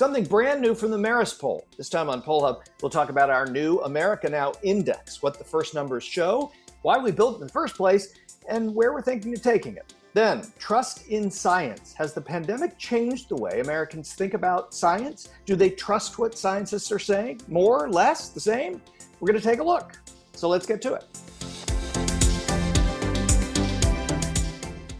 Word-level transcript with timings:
something 0.00 0.24
brand 0.24 0.62
new 0.62 0.74
from 0.74 0.90
the 0.90 0.96
Marist 0.96 1.38
poll. 1.38 1.66
This 1.76 1.90
time 1.90 2.08
on 2.08 2.22
Poll 2.22 2.42
Hub, 2.42 2.62
we'll 2.80 2.88
talk 2.88 3.10
about 3.10 3.28
our 3.28 3.44
new 3.44 3.80
America 3.80 4.30
Now 4.30 4.54
Index, 4.62 5.22
what 5.22 5.36
the 5.36 5.44
first 5.44 5.74
numbers 5.74 6.02
show, 6.02 6.50
why 6.80 6.96
we 6.96 7.12
built 7.12 7.34
it 7.34 7.42
in 7.42 7.46
the 7.46 7.52
first 7.52 7.74
place, 7.74 8.14
and 8.48 8.74
where 8.74 8.94
we're 8.94 9.02
thinking 9.02 9.34
of 9.34 9.42
taking 9.42 9.76
it. 9.76 9.92
Then, 10.14 10.50
trust 10.58 11.06
in 11.08 11.30
science. 11.30 11.92
Has 11.92 12.14
the 12.14 12.20
pandemic 12.22 12.78
changed 12.78 13.28
the 13.28 13.36
way 13.36 13.60
Americans 13.60 14.14
think 14.14 14.32
about 14.32 14.72
science? 14.72 15.28
Do 15.44 15.54
they 15.54 15.68
trust 15.68 16.18
what 16.18 16.38
scientists 16.38 16.90
are 16.90 16.98
saying? 16.98 17.42
More, 17.46 17.90
less, 17.90 18.30
the 18.30 18.40
same? 18.40 18.80
We're 19.20 19.26
going 19.26 19.38
to 19.38 19.46
take 19.46 19.58
a 19.58 19.64
look. 19.64 19.98
So 20.32 20.48
let's 20.48 20.64
get 20.64 20.80
to 20.80 20.94
it. 20.94 21.04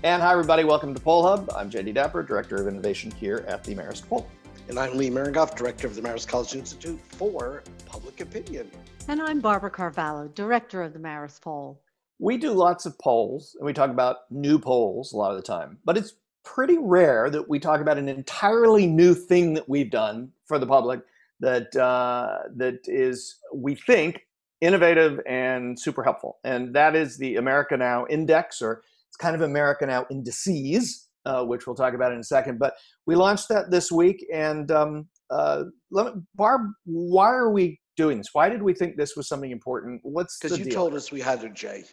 And 0.03 0.21
hi, 0.21 0.33
everybody. 0.33 0.65
Welcome 0.65 0.93
to 0.93 1.01
Poll 1.01 1.23
Hub. 1.23 1.51
I'm 1.57 1.71
Jay 1.71 1.83
DeDapper, 1.83 2.27
Director 2.27 2.57
of 2.57 2.69
Innovation 2.69 3.11
here 3.11 3.47
at 3.49 3.65
the 3.65 3.75
Marist 3.75 4.07
Poll. 4.07 4.29
And 4.71 4.79
I'm 4.79 4.97
Lee 4.97 5.11
Miringoff, 5.11 5.57
Director 5.57 5.89
of 5.89 5.97
the 5.97 6.01
Marist 6.01 6.29
College 6.29 6.55
Institute 6.55 7.01
for 7.01 7.65
Public 7.87 8.21
Opinion. 8.21 8.71
And 9.09 9.21
I'm 9.21 9.41
Barbara 9.41 9.69
Carvalho, 9.69 10.29
Director 10.29 10.85
of 10.85 10.93
the 10.93 10.99
Marist 11.01 11.41
Poll. 11.41 11.83
We 12.21 12.37
do 12.37 12.53
lots 12.53 12.87
of 12.87 12.97
polls 13.01 13.57
and 13.59 13.67
we 13.67 13.73
talk 13.73 13.91
about 13.91 14.31
new 14.31 14.61
polls 14.61 15.13
a 15.13 15.17
lot 15.17 15.33
of 15.33 15.39
the 15.39 15.43
time, 15.43 15.79
but 15.85 15.97
it's 15.97 16.13
pretty 16.45 16.79
rare 16.79 17.31
that 17.31 17.49
we 17.49 17.59
talk 17.59 17.81
about 17.81 17.99
an 17.99 18.09
entirely 18.09 18.87
new 18.87 19.13
thing 19.13 19.55
that 19.55 19.69
we've 19.69 19.91
done 19.91 20.31
for 20.47 20.61
the 20.61 20.69
public 20.69 21.01
that 21.41 21.75
uh, 21.75 22.39
that 22.55 22.79
is, 22.85 23.41
we 23.53 23.75
think, 23.75 24.21
innovative 24.61 25.19
and 25.27 25.81
super 25.81 26.05
helpful. 26.05 26.39
And 26.45 26.73
that 26.77 26.95
is 26.95 27.19
the 27.19 27.35
America 27.35 27.77
Now 27.77 28.07
Index, 28.09 28.63
or 28.63 28.85
it's 29.09 29.17
kind 29.17 29.35
of 29.35 29.43
America 29.43 29.85
Now 29.85 30.07
Indices, 30.13 31.09
uh, 31.27 31.45
which 31.45 31.67
we'll 31.67 31.77
talk 31.77 31.95
about 31.95 32.13
in 32.13 32.19
a 32.19 32.25
second. 32.25 32.59
But 32.59 32.75
we 33.07 33.15
launched 33.15 33.49
that 33.49 33.71
this 33.71 33.91
week. 33.91 34.25
And 34.33 34.71
um, 34.71 35.09
uh, 35.31 35.65
me, 35.91 36.11
Barb, 36.35 36.63
why 36.85 37.31
are 37.31 37.51
we 37.51 37.81
doing 37.97 38.19
this? 38.19 38.29
Why 38.33 38.49
did 38.49 38.63
we 38.63 38.75
think 38.75 38.97
this 38.97 39.17
was 39.17 39.29
something 39.29 39.51
important? 39.51 40.01
What's 40.03 40.39
because 40.39 40.59
you 40.59 40.65
deal? 40.65 40.75
told 40.75 40.95
us 40.95 41.13
we 41.13 41.21
had 41.21 41.41
to, 41.43 41.51
Jay. 41.51 41.85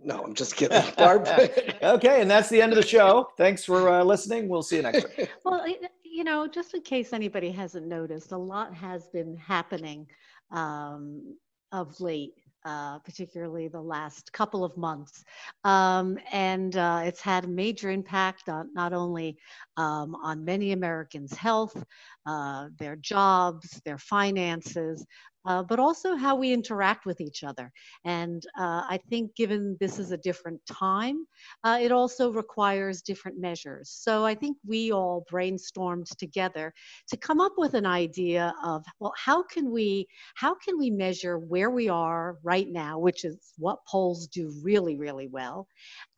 No, 0.00 0.22
I'm 0.22 0.34
just 0.34 0.56
kidding, 0.56 0.82
Barb. 0.96 1.26
okay, 1.82 2.20
and 2.20 2.30
that's 2.30 2.48
the 2.48 2.60
end 2.60 2.72
of 2.72 2.76
the 2.76 2.86
show. 2.86 3.28
Thanks 3.38 3.64
for 3.64 3.88
uh, 3.88 4.02
listening. 4.02 4.48
We'll 4.48 4.62
see 4.62 4.76
you 4.76 4.82
next 4.82 5.06
week. 5.16 5.30
Well, 5.44 5.64
you 6.04 6.24
know, 6.24 6.46
just 6.46 6.74
in 6.74 6.82
case 6.82 7.12
anybody 7.12 7.50
hasn't 7.50 7.86
noticed, 7.86 8.32
a 8.32 8.36
lot 8.36 8.74
has 8.74 9.08
been 9.08 9.36
happening 9.36 10.06
um, 10.50 11.36
of 11.72 11.98
late 12.00 12.34
uh, 12.64 12.98
particularly 13.00 13.68
the 13.68 13.80
last 13.80 14.32
couple 14.32 14.64
of 14.64 14.76
months. 14.76 15.24
Um, 15.64 16.18
and 16.32 16.76
uh, 16.76 17.02
it's 17.04 17.20
had 17.20 17.44
a 17.44 17.48
major 17.48 17.90
impact 17.90 18.48
on 18.48 18.70
not 18.74 18.92
only 18.92 19.36
um, 19.76 20.14
on 20.16 20.44
many 20.44 20.72
Americans' 20.72 21.34
health, 21.34 21.82
uh, 22.26 22.68
their 22.78 22.96
jobs, 22.96 23.80
their 23.84 23.98
finances, 23.98 25.04
uh, 25.44 25.62
but 25.62 25.78
also 25.78 26.14
how 26.14 26.36
we 26.36 26.52
interact 26.52 27.06
with 27.06 27.20
each 27.20 27.42
other. 27.44 27.72
And 28.04 28.42
uh, 28.58 28.84
I 28.88 29.00
think, 29.08 29.34
given 29.34 29.76
this 29.80 29.98
is 29.98 30.12
a 30.12 30.16
different 30.18 30.60
time, 30.66 31.26
uh, 31.64 31.78
it 31.80 31.92
also 31.92 32.32
requires 32.32 33.02
different 33.02 33.38
measures. 33.40 33.90
So 33.90 34.24
I 34.24 34.34
think 34.34 34.56
we 34.66 34.92
all 34.92 35.24
brainstormed 35.30 36.08
together 36.16 36.72
to 37.08 37.16
come 37.16 37.40
up 37.40 37.52
with 37.56 37.74
an 37.74 37.86
idea 37.86 38.54
of, 38.64 38.84
well, 39.00 39.14
how 39.16 39.42
can 39.42 39.70
we 39.70 40.06
how 40.34 40.54
can 40.54 40.78
we 40.78 40.90
measure 40.90 41.38
where 41.38 41.70
we 41.70 41.88
are 41.88 42.38
right 42.42 42.68
now, 42.68 42.98
which 42.98 43.24
is 43.24 43.52
what 43.58 43.84
polls 43.86 44.26
do 44.28 44.52
really, 44.62 44.96
really 44.96 45.28
well, 45.28 45.66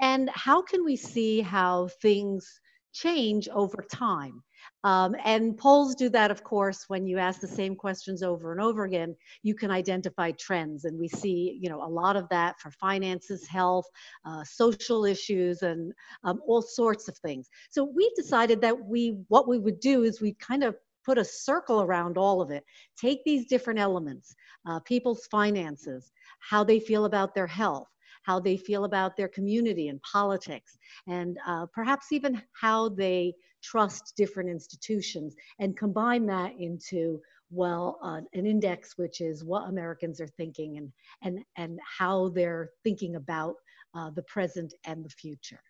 and 0.01 0.31
how 0.35 0.63
can 0.63 0.85
we 0.85 0.97
see 0.97 1.41
how 1.41 1.89
things 2.03 2.61
change 2.95 3.49
over 3.49 3.85
time. 3.93 4.43
Um, 4.85 5.17
and 5.25 5.57
polls 5.57 5.95
do 5.95 6.09
that, 6.11 6.31
of 6.31 6.45
course, 6.45 6.85
when 6.89 7.07
you 7.07 7.19
ask 7.19 7.41
the 7.41 7.49
same 7.49 7.75
questions 7.75 8.23
over 8.23 8.53
and 8.53 8.61
over 8.61 8.85
again, 8.85 9.17
you 9.43 9.55
can 9.55 9.71
identify 9.71 10.31
trends. 10.33 10.85
And 10.85 10.99
we 10.99 11.09
see, 11.09 11.59
you 11.61 11.71
know, 11.71 11.83
a 11.83 11.89
lot 11.89 12.17
of 12.17 12.29
that 12.29 12.61
for 12.61 12.71
finances, 12.71 13.47
health, 13.47 13.87
uh, 14.27 14.45
social 14.45 15.07
issues, 15.07 15.63
and 15.63 15.93
um, 16.23 16.41
all 16.47 16.63
sorts 16.63 17.09
of 17.09 17.17
things. 17.19 17.49
So 17.71 17.83
we 17.83 18.13
decided 18.15 18.61
that 18.61 18.79
we, 18.79 19.17
what 19.29 19.49
we 19.49 19.59
would 19.59 19.81
do 19.81 20.05
is 20.05 20.21
we 20.21 20.35
kind 20.35 20.63
of 20.63 20.77
put 21.05 21.19
a 21.19 21.25
circle 21.25 21.83
around 21.83 22.19
all 22.19 22.41
of 22.41 22.51
it. 22.51 22.65
Take 22.99 23.25
these 23.25 23.47
different 23.47 23.81
elements, 23.81 24.35
uh, 24.67 24.81
people's 24.81 25.27
finances, 25.31 26.13
how 26.41 26.63
they 26.63 26.81
feel 26.81 27.07
about 27.07 27.35
their 27.35 27.47
health, 27.47 27.89
how 28.23 28.41
they 28.41 28.57
feel 28.57 28.85
about 28.85 29.17
their 29.17 29.29
community 29.29 29.89
and 29.89 30.01
politics, 30.03 30.79
and 31.07 31.39
uh, 31.47 31.67
perhaps 31.73 32.13
even 32.13 32.43
how 32.53 32.89
they 32.89 33.35
trust 33.65 34.13
different 34.17 34.51
institutions, 34.51 35.35
and 35.59 35.77
combine 35.77 36.27
that 36.27 36.53
into 36.59 37.21
well 37.51 37.99
uh, 38.03 38.21
an 38.33 38.47
index 38.47 38.97
which 38.97 39.21
is 39.21 39.45
what 39.45 39.69
Americans 39.69 40.21
are 40.21 40.29
thinking 40.29 40.77
and 40.77 40.93
and 41.23 41.45
and 41.57 41.81
how 41.99 42.29
they're 42.29 42.71
thinking 42.83 43.17
about 43.17 43.55
uh, 43.95 44.11
the 44.11 44.23
present 44.23 44.75
and 44.85 45.05
the 45.05 45.11
future. 45.11 45.61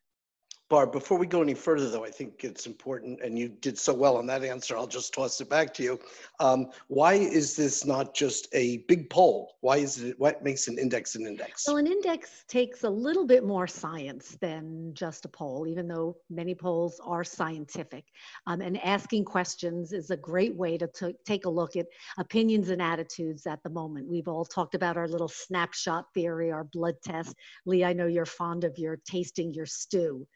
Barb, 0.70 0.92
before 0.92 1.18
we 1.18 1.26
go 1.26 1.42
any 1.42 1.52
further, 1.52 1.90
though, 1.90 2.06
I 2.06 2.10
think 2.10 2.42
it's 2.42 2.66
important, 2.66 3.20
and 3.22 3.38
you 3.38 3.48
did 3.48 3.78
so 3.78 3.92
well 3.92 4.16
on 4.16 4.26
that 4.26 4.42
answer. 4.42 4.78
I'll 4.78 4.86
just 4.86 5.12
toss 5.12 5.38
it 5.42 5.50
back 5.50 5.74
to 5.74 5.82
you. 5.82 6.00
Um, 6.40 6.70
why 6.88 7.14
is 7.14 7.54
this 7.54 7.84
not 7.84 8.14
just 8.14 8.48
a 8.54 8.78
big 8.88 9.10
poll? 9.10 9.56
Why 9.60 9.76
is 9.76 10.02
it? 10.02 10.18
What 10.18 10.42
makes 10.42 10.66
an 10.66 10.78
index 10.78 11.16
an 11.16 11.26
index? 11.26 11.64
Well, 11.66 11.76
an 11.76 11.86
index 11.86 12.44
takes 12.48 12.82
a 12.82 12.88
little 12.88 13.26
bit 13.26 13.44
more 13.44 13.66
science 13.66 14.38
than 14.40 14.94
just 14.94 15.26
a 15.26 15.28
poll, 15.28 15.66
even 15.68 15.86
though 15.86 16.16
many 16.30 16.54
polls 16.54 16.98
are 17.04 17.24
scientific. 17.24 18.06
Um, 18.46 18.62
and 18.62 18.82
asking 18.82 19.26
questions 19.26 19.92
is 19.92 20.10
a 20.10 20.16
great 20.16 20.56
way 20.56 20.78
to 20.78 20.88
take 21.26 21.44
a 21.44 21.50
look 21.50 21.76
at 21.76 21.86
opinions 22.16 22.70
and 22.70 22.80
attitudes 22.80 23.46
at 23.46 23.62
the 23.64 23.70
moment. 23.70 24.08
We've 24.08 24.28
all 24.28 24.46
talked 24.46 24.74
about 24.74 24.96
our 24.96 25.08
little 25.08 25.28
snapshot 25.28 26.06
theory, 26.14 26.50
our 26.50 26.64
blood 26.64 26.94
test. 27.04 27.34
Lee, 27.66 27.84
I 27.84 27.92
know 27.92 28.06
you're 28.06 28.24
fond 28.24 28.64
of 28.64 28.78
your 28.78 28.98
tasting 29.04 29.52
your 29.52 29.66
stew 29.66 30.26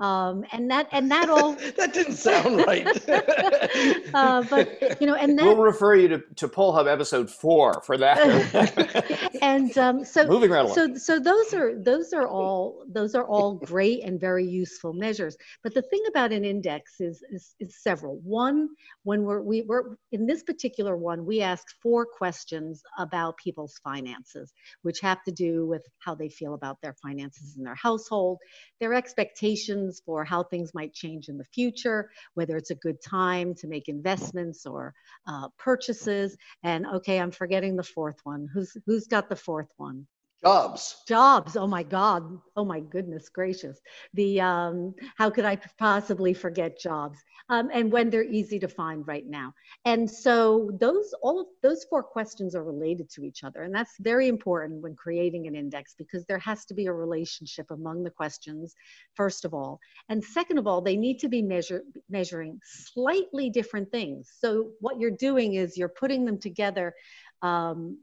um, 0.00 0.44
and 0.52 0.70
that 0.70 0.88
and 0.92 1.10
that 1.10 1.28
all 1.28 1.52
that 1.76 1.92
didn't 1.92 2.14
sound 2.14 2.64
right. 2.66 2.86
uh, 4.14 4.42
but 4.48 5.00
you 5.00 5.06
know, 5.06 5.14
and 5.14 5.38
that 5.38 5.44
we'll 5.44 5.56
refer 5.56 5.94
you 5.96 6.08
to, 6.08 6.22
to 6.36 6.48
Poll 6.48 6.72
Hub 6.72 6.86
episode 6.86 7.28
four 7.28 7.82
for 7.84 7.98
that. 7.98 9.28
and 9.42 9.76
um, 9.76 10.04
so 10.04 10.26
moving 10.26 10.50
right 10.50 10.60
along. 10.60 10.74
So 10.74 10.94
so 10.94 11.18
those 11.18 11.52
are 11.52 11.82
those 11.82 12.12
are 12.12 12.28
all 12.28 12.84
those 12.88 13.14
are 13.14 13.24
all 13.24 13.54
great 13.54 14.04
and 14.04 14.20
very 14.20 14.46
useful 14.46 14.92
measures. 14.92 15.36
But 15.64 15.74
the 15.74 15.82
thing 15.82 16.02
about 16.08 16.32
an 16.32 16.44
index 16.44 17.00
is 17.00 17.22
is, 17.30 17.54
is 17.58 17.82
several. 17.82 18.20
One, 18.22 18.68
when 19.02 19.22
we're 19.22 19.42
we, 19.42 19.62
we're 19.62 19.96
in 20.12 20.26
this 20.26 20.44
particular 20.44 20.96
one, 20.96 21.26
we 21.26 21.40
ask 21.40 21.64
four 21.82 22.06
questions 22.06 22.82
about 22.98 23.36
people's 23.36 23.80
finances, 23.82 24.52
which 24.82 25.00
have 25.00 25.24
to 25.24 25.32
do 25.32 25.66
with 25.66 25.82
how 25.98 26.14
they 26.14 26.28
feel 26.28 26.54
about 26.54 26.80
their 26.82 26.94
finances 27.02 27.56
in 27.56 27.64
their 27.64 27.74
household, 27.74 28.38
their 28.78 28.94
expectations 28.94 29.67
for 30.04 30.24
how 30.24 30.42
things 30.42 30.74
might 30.74 30.92
change 30.92 31.28
in 31.28 31.38
the 31.38 31.44
future, 31.44 32.10
whether 32.34 32.56
it's 32.56 32.70
a 32.70 32.74
good 32.76 33.00
time 33.02 33.54
to 33.56 33.66
make 33.66 33.88
investments 33.88 34.66
or 34.66 34.94
uh, 35.26 35.48
purchases. 35.58 36.36
And 36.62 36.86
okay, 36.86 37.18
I'm 37.20 37.30
forgetting 37.30 37.76
the 37.76 37.82
fourth 37.82 38.20
one. 38.24 38.48
Who's 38.52 38.76
who's 38.86 39.06
got 39.06 39.28
the 39.28 39.36
fourth 39.36 39.72
one? 39.76 40.06
Jobs. 40.44 41.02
Jobs. 41.08 41.56
Oh 41.56 41.66
my 41.66 41.82
God. 41.82 42.38
Oh 42.54 42.64
my 42.64 42.78
goodness 42.78 43.28
gracious. 43.28 43.80
The 44.14 44.40
um, 44.40 44.94
how 45.16 45.30
could 45.30 45.44
I 45.44 45.56
possibly 45.78 46.32
forget 46.32 46.78
jobs? 46.78 47.18
Um, 47.48 47.70
and 47.72 47.90
when 47.90 48.08
they're 48.08 48.22
easy 48.22 48.60
to 48.60 48.68
find 48.68 49.06
right 49.08 49.26
now. 49.26 49.52
And 49.84 50.08
so 50.08 50.70
those 50.78 51.12
all 51.22 51.40
of 51.40 51.46
those 51.62 51.84
four 51.90 52.04
questions 52.04 52.54
are 52.54 52.62
related 52.62 53.10
to 53.10 53.24
each 53.24 53.42
other, 53.42 53.62
and 53.62 53.74
that's 53.74 53.94
very 53.98 54.28
important 54.28 54.80
when 54.80 54.94
creating 54.94 55.48
an 55.48 55.56
index 55.56 55.94
because 55.98 56.24
there 56.26 56.38
has 56.38 56.64
to 56.66 56.74
be 56.74 56.86
a 56.86 56.92
relationship 56.92 57.70
among 57.72 58.04
the 58.04 58.10
questions, 58.10 58.76
first 59.14 59.44
of 59.44 59.54
all, 59.54 59.80
and 60.08 60.22
second 60.22 60.58
of 60.58 60.68
all, 60.68 60.80
they 60.80 60.96
need 60.96 61.18
to 61.18 61.28
be 61.28 61.42
measure, 61.42 61.82
measuring 62.08 62.60
slightly 62.64 63.50
different 63.50 63.90
things. 63.90 64.30
So 64.38 64.70
what 64.78 65.00
you're 65.00 65.10
doing 65.10 65.54
is 65.54 65.76
you're 65.76 65.88
putting 65.88 66.24
them 66.24 66.38
together 66.38 66.94
um, 67.42 67.98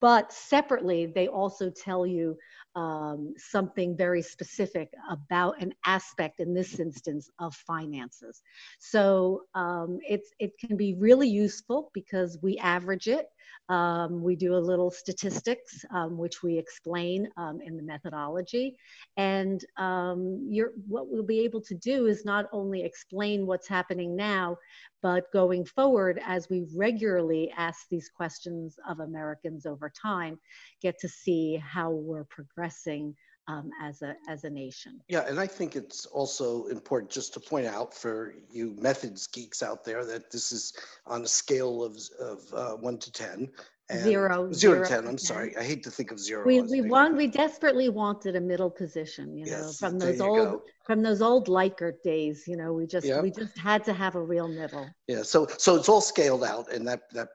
but 0.00 0.32
separately, 0.32 1.06
they 1.06 1.28
also 1.28 1.70
tell 1.70 2.06
you 2.06 2.36
um, 2.74 3.34
something 3.36 3.96
very 3.96 4.22
specific 4.22 4.88
about 5.10 5.60
an 5.60 5.74
aspect, 5.84 6.40
in 6.40 6.54
this 6.54 6.78
instance, 6.78 7.28
of 7.38 7.54
finances. 7.54 8.42
So 8.78 9.42
um, 9.54 9.98
it's, 10.08 10.30
it 10.38 10.52
can 10.58 10.76
be 10.76 10.94
really 10.94 11.28
useful 11.28 11.90
because 11.94 12.38
we 12.42 12.58
average 12.58 13.08
it. 13.08 13.26
Um, 13.68 14.22
we 14.22 14.34
do 14.34 14.54
a 14.54 14.58
little 14.58 14.90
statistics, 14.90 15.84
um, 15.90 16.16
which 16.16 16.42
we 16.42 16.56
explain 16.56 17.28
um, 17.36 17.60
in 17.60 17.76
the 17.76 17.82
methodology. 17.82 18.76
And 19.16 19.62
um, 19.76 20.48
what 20.86 21.10
we'll 21.10 21.22
be 21.22 21.40
able 21.40 21.60
to 21.62 21.74
do 21.74 22.06
is 22.06 22.24
not 22.24 22.46
only 22.52 22.82
explain 22.82 23.46
what's 23.46 23.68
happening 23.68 24.16
now, 24.16 24.56
but 25.02 25.30
going 25.32 25.64
forward, 25.64 26.20
as 26.26 26.48
we 26.48 26.66
regularly 26.74 27.52
ask 27.56 27.88
these 27.88 28.08
questions 28.08 28.78
of 28.88 29.00
Americans 29.00 29.66
over 29.66 29.90
time, 29.90 30.38
get 30.80 30.98
to 31.00 31.08
see 31.08 31.56
how 31.56 31.90
we're 31.90 32.24
progressing 32.24 33.14
um, 33.48 33.70
as 33.82 34.02
a 34.02 34.14
as 34.28 34.44
a 34.44 34.50
nation. 34.50 35.00
Yeah, 35.08 35.24
and 35.26 35.40
I 35.40 35.46
think 35.46 35.74
it's 35.74 36.06
also 36.06 36.66
important 36.66 37.10
just 37.10 37.34
to 37.34 37.40
point 37.40 37.66
out 37.66 37.92
for 37.94 38.34
you 38.50 38.76
methods 38.78 39.26
geeks 39.26 39.62
out 39.62 39.84
there 39.84 40.04
that 40.04 40.30
this 40.30 40.52
is 40.52 40.72
on 41.06 41.22
a 41.22 41.28
scale 41.28 41.82
of 41.82 41.98
of 42.20 42.40
uh, 42.54 42.76
one 42.76 42.98
to 42.98 43.10
ten. 43.10 43.50
Zero, 43.90 44.52
zero, 44.52 44.52
zero 44.52 44.82
to 44.82 44.88
10, 44.90 45.06
I'm 45.08 45.16
sorry. 45.16 45.56
I 45.56 45.62
hate 45.64 45.82
to 45.84 45.90
think 45.90 46.10
of 46.10 46.20
zero. 46.20 46.44
We, 46.44 46.60
we 46.60 46.82
want, 46.82 47.16
we 47.16 47.26
desperately 47.26 47.88
wanted 47.88 48.36
a 48.36 48.40
middle 48.40 48.68
position, 48.68 49.34
you 49.34 49.46
know, 49.46 49.52
Yes, 49.52 49.78
from 49.78 49.98
those 49.98 50.20
old, 50.20 50.36
go. 50.36 50.62
from 50.84 51.00
those 51.02 51.22
old 51.22 51.48
Likert 51.48 52.02
days, 52.04 52.44
you 52.46 52.58
know, 52.58 52.74
we 52.74 52.86
just, 52.86 53.06
Yep. 53.06 53.22
we 53.22 53.30
just 53.30 53.56
had 53.56 53.82
to 53.84 53.94
have 53.94 54.14
a 54.14 54.22
real 54.22 54.46
middle. 54.46 54.86
Yeah, 55.06 55.22
so 55.22 55.46
so 55.56 55.74
it's 55.76 55.88
all 55.88 56.02
scaled 56.02 56.44
out, 56.44 56.70
and 56.70 56.86
that 56.86 57.00
that 57.14 57.28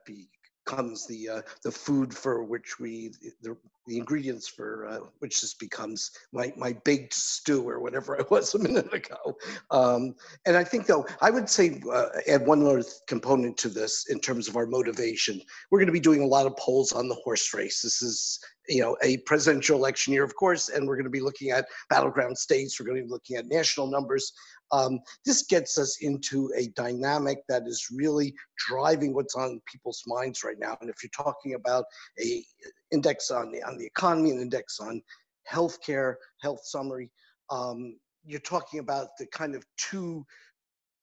becomes 0.64 1.06
the 1.06 1.28
uh, 1.28 1.42
the 1.62 1.70
food 1.70 2.14
for 2.14 2.42
which 2.42 2.78
we 2.78 3.12
the, 3.42 3.56
the 3.86 3.98
ingredients 3.98 4.48
for 4.48 4.86
uh, 4.86 4.98
which 5.18 5.40
this 5.40 5.54
becomes 5.54 6.10
my 6.32 6.52
my 6.56 6.72
baked 6.84 7.14
stew 7.14 7.68
or 7.68 7.80
whatever 7.80 8.18
I 8.18 8.24
was 8.30 8.54
a 8.54 8.58
minute 8.58 8.92
ago. 8.92 9.36
Um, 9.70 10.14
and 10.46 10.56
I 10.56 10.64
think 10.64 10.86
though 10.86 11.06
I 11.20 11.30
would 11.30 11.48
say 11.48 11.80
uh, 11.92 12.06
add 12.28 12.46
one 12.46 12.60
more 12.60 12.82
component 13.06 13.56
to 13.58 13.68
this 13.68 14.06
in 14.08 14.20
terms 14.20 14.48
of 14.48 14.56
our 14.56 14.66
motivation. 14.66 15.40
We're 15.70 15.78
going 15.78 15.86
to 15.86 15.92
be 15.92 16.00
doing 16.00 16.22
a 16.22 16.26
lot 16.26 16.46
of 16.46 16.56
polls 16.56 16.92
on 16.92 17.08
the 17.08 17.14
horse 17.16 17.52
race. 17.54 17.82
This 17.82 18.02
is 18.02 18.40
you 18.68 18.80
know 18.80 18.96
a 19.02 19.18
presidential 19.18 19.76
election 19.76 20.12
year, 20.12 20.24
of 20.24 20.34
course, 20.34 20.70
and 20.70 20.86
we're 20.86 20.96
going 20.96 21.04
to 21.04 21.10
be 21.10 21.20
looking 21.20 21.50
at 21.50 21.66
battleground 21.90 22.36
states. 22.38 22.78
We're 22.78 22.86
going 22.86 22.98
to 22.98 23.04
be 23.04 23.10
looking 23.10 23.36
at 23.36 23.46
national 23.46 23.88
numbers. 23.88 24.32
Um, 24.74 24.98
this 25.24 25.44
gets 25.44 25.78
us 25.78 25.98
into 26.00 26.50
a 26.56 26.66
dynamic 26.74 27.38
that 27.48 27.62
is 27.66 27.88
really 27.94 28.34
driving 28.68 29.14
what's 29.14 29.36
on 29.36 29.60
people's 29.70 30.02
minds 30.06 30.42
right 30.42 30.58
now. 30.58 30.76
And 30.80 30.90
if 30.90 30.96
you're 31.00 31.24
talking 31.24 31.54
about 31.54 31.84
a 32.20 32.44
index 32.90 33.30
on 33.30 33.52
the 33.52 33.62
on 33.62 33.78
the 33.78 33.86
economy, 33.86 34.32
an 34.32 34.40
index 34.40 34.80
on 34.80 35.00
healthcare, 35.48 36.14
health 36.42 36.62
summary, 36.64 37.10
um, 37.50 37.96
you're 38.24 38.40
talking 38.40 38.80
about 38.80 39.08
the 39.18 39.26
kind 39.26 39.54
of 39.54 39.64
two 39.76 40.26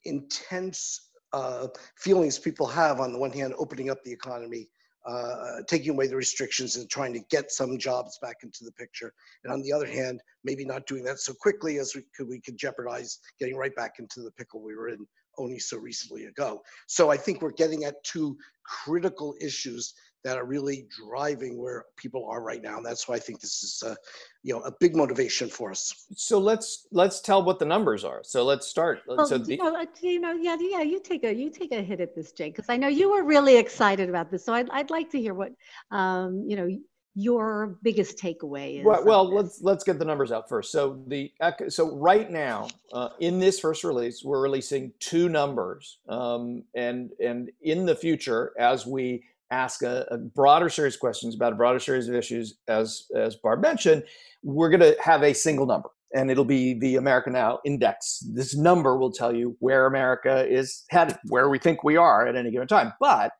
intense 0.03 1.09
uh, 1.31 1.68
feelings 1.97 2.38
people 2.38 2.68
have. 2.68 3.00
On 3.00 3.13
the 3.13 3.19
one 3.19 3.31
hand, 3.31 3.53
opening 3.57 3.89
up 3.89 4.03
the 4.03 4.12
economy. 4.12 4.68
Uh, 5.03 5.63
taking 5.68 5.89
away 5.89 6.06
the 6.06 6.15
restrictions 6.15 6.75
and 6.75 6.88
trying 6.88 7.12
to 7.12 7.21
get 7.31 7.51
some 7.51 7.75
jobs 7.80 8.19
back 8.21 8.38
into 8.44 8.63
the 8.63 8.71
picture, 8.74 9.12
and 9.44 9.51
on 9.51 9.59
the 9.63 9.74
other 9.74 9.88
hand, 9.88 10.21
maybe 10.44 10.63
not 10.63 10.86
doing 10.86 11.03
that 11.03 11.18
so 11.18 11.33
quickly 11.33 11.80
as 11.80 11.95
we 11.95 12.03
could 12.15 12.27
we 12.27 12.39
could 12.39 12.56
jeopardize 12.56 13.18
getting 13.39 13.57
right 13.57 13.75
back 13.75 13.94
into 13.98 14.21
the 14.21 14.30
pickle 14.31 14.62
we 14.62 14.75
were 14.75 14.89
in 14.89 15.07
only 15.39 15.57
so 15.57 15.77
recently 15.77 16.25
ago. 16.25 16.62
So 16.88 17.09
I 17.09 17.18
think 17.18 17.42
we're 17.42 17.51
getting 17.51 17.83
at 17.86 18.03
two 18.03 18.38
critical 18.63 19.33
issues 19.42 19.94
that 20.23 20.38
are 20.38 20.45
really 20.45 20.88
driving 21.07 21.57
where 21.57 21.85
people 21.97 22.27
are 22.29 22.41
right 22.41 22.62
now. 22.62 22.77
And 22.77 22.85
that's 22.85 23.07
why 23.07 23.15
I 23.15 23.19
think 23.19 23.41
this 23.41 23.63
is, 23.63 23.83
uh, 23.85 23.95
you 24.44 24.53
know, 24.53 24.62
a 24.62 24.71
big 24.79 24.95
motivation 24.95 25.50
for 25.50 25.71
us. 25.71 26.06
So 26.15 26.39
let's 26.39 26.88
let's 26.91 27.21
tell 27.21 27.44
what 27.44 27.59
the 27.59 27.65
numbers 27.65 28.03
are. 28.03 28.21
So 28.23 28.44
let's 28.44 28.68
start. 28.68 29.01
Well, 29.07 29.25
so 29.25 29.38
you 29.38 29.57
know, 29.57 29.75
uh, 29.75 29.85
you 30.01 30.19
know, 30.19 30.33
yeah, 30.33 30.57
yeah, 30.59 30.81
you 30.81 31.00
take 31.00 31.23
a, 31.23 31.33
you 31.33 31.50
take 31.50 31.71
a 31.71 31.81
hit 31.81 32.01
at 32.01 32.15
this, 32.15 32.31
Jake, 32.31 32.56
because 32.56 32.69
I 32.69 32.77
know 32.77 32.88
you 32.88 33.12
were 33.12 33.23
really 33.23 33.57
excited 33.57 34.09
about 34.09 34.29
this. 34.29 34.45
So 34.45 34.53
I'd, 34.53 34.69
I'd 34.69 34.89
like 34.89 35.09
to 35.12 35.19
hear 35.19 35.33
what, 35.33 35.53
um, 35.91 36.44
you 36.47 36.56
know, 36.56 36.69
your 37.13 37.77
biggest 37.81 38.18
takeaway 38.18 38.79
is. 38.79 38.85
well, 38.85 39.00
of 39.01 39.06
well 39.06 39.33
let's 39.33 39.62
let's 39.62 39.83
get 39.83 40.00
the 40.00 40.06
numbers 40.06 40.31
out 40.31 40.47
first. 40.47 40.71
So 40.71 41.01
the 41.07 41.31
so 41.68 41.97
right 41.97 42.29
now 42.31 42.69
uh, 42.94 43.09
in 43.19 43.38
this 43.38 43.59
first 43.59 43.83
release, 43.83 44.23
we're 44.23 44.41
releasing 44.41 44.94
two 45.00 45.27
numbers, 45.27 45.97
um, 46.07 46.63
and 46.73 47.12
and 47.19 47.51
in 47.62 47.85
the 47.85 47.95
future, 47.95 48.53
as 48.57 48.85
we 48.85 49.23
ask 49.51 49.83
a, 49.83 50.06
a 50.09 50.18
broader 50.18 50.69
series 50.69 50.95
of 50.95 51.00
questions 51.00 51.36
about 51.36 51.53
a 51.53 51.56
broader 51.56 51.80
series 51.80 52.07
of 52.07 52.15
issues, 52.15 52.57
as 52.68 53.03
as 53.15 53.36
Barb 53.36 53.62
mentioned, 53.62 54.03
we're 54.44 54.69
going 54.69 54.80
to 54.80 54.95
have 55.01 55.24
a 55.24 55.33
single 55.33 55.65
number, 55.65 55.89
and 56.15 56.31
it'll 56.31 56.45
be 56.45 56.74
the 56.80 56.95
America 56.95 57.30
Now 57.30 57.59
Index. 57.65 58.19
This 58.33 58.56
number 58.56 58.98
will 58.98 59.12
tell 59.12 59.36
you 59.36 59.56
where 59.59 59.86
America 59.86 60.48
is 60.48 60.83
headed, 60.89 61.18
where 61.27 61.50
we 61.50 61.59
think 61.59 61.83
we 61.83 61.98
are 61.98 62.27
at 62.27 62.36
any 62.36 62.51
given 62.51 62.68
time. 62.68 62.94
But 63.00 63.31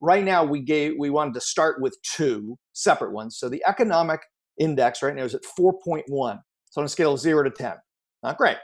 right 0.00 0.24
now, 0.24 0.44
we 0.44 0.60
gave 0.60 0.94
we 0.98 1.10
wanted 1.10 1.34
to 1.34 1.40
start 1.40 1.80
with 1.80 1.96
two 2.02 2.56
separate 2.72 3.12
ones. 3.12 3.38
So 3.38 3.48
the 3.48 3.62
economic 3.66 4.20
index 4.58 5.02
right 5.02 5.14
now 5.14 5.24
is 5.24 5.34
at 5.34 5.42
4.1. 5.58 6.04
So 6.70 6.80
on 6.80 6.84
a 6.84 6.88
scale 6.88 7.14
of 7.14 7.20
zero 7.20 7.42
to 7.42 7.50
10, 7.50 7.74
not 8.22 8.36
great. 8.36 8.56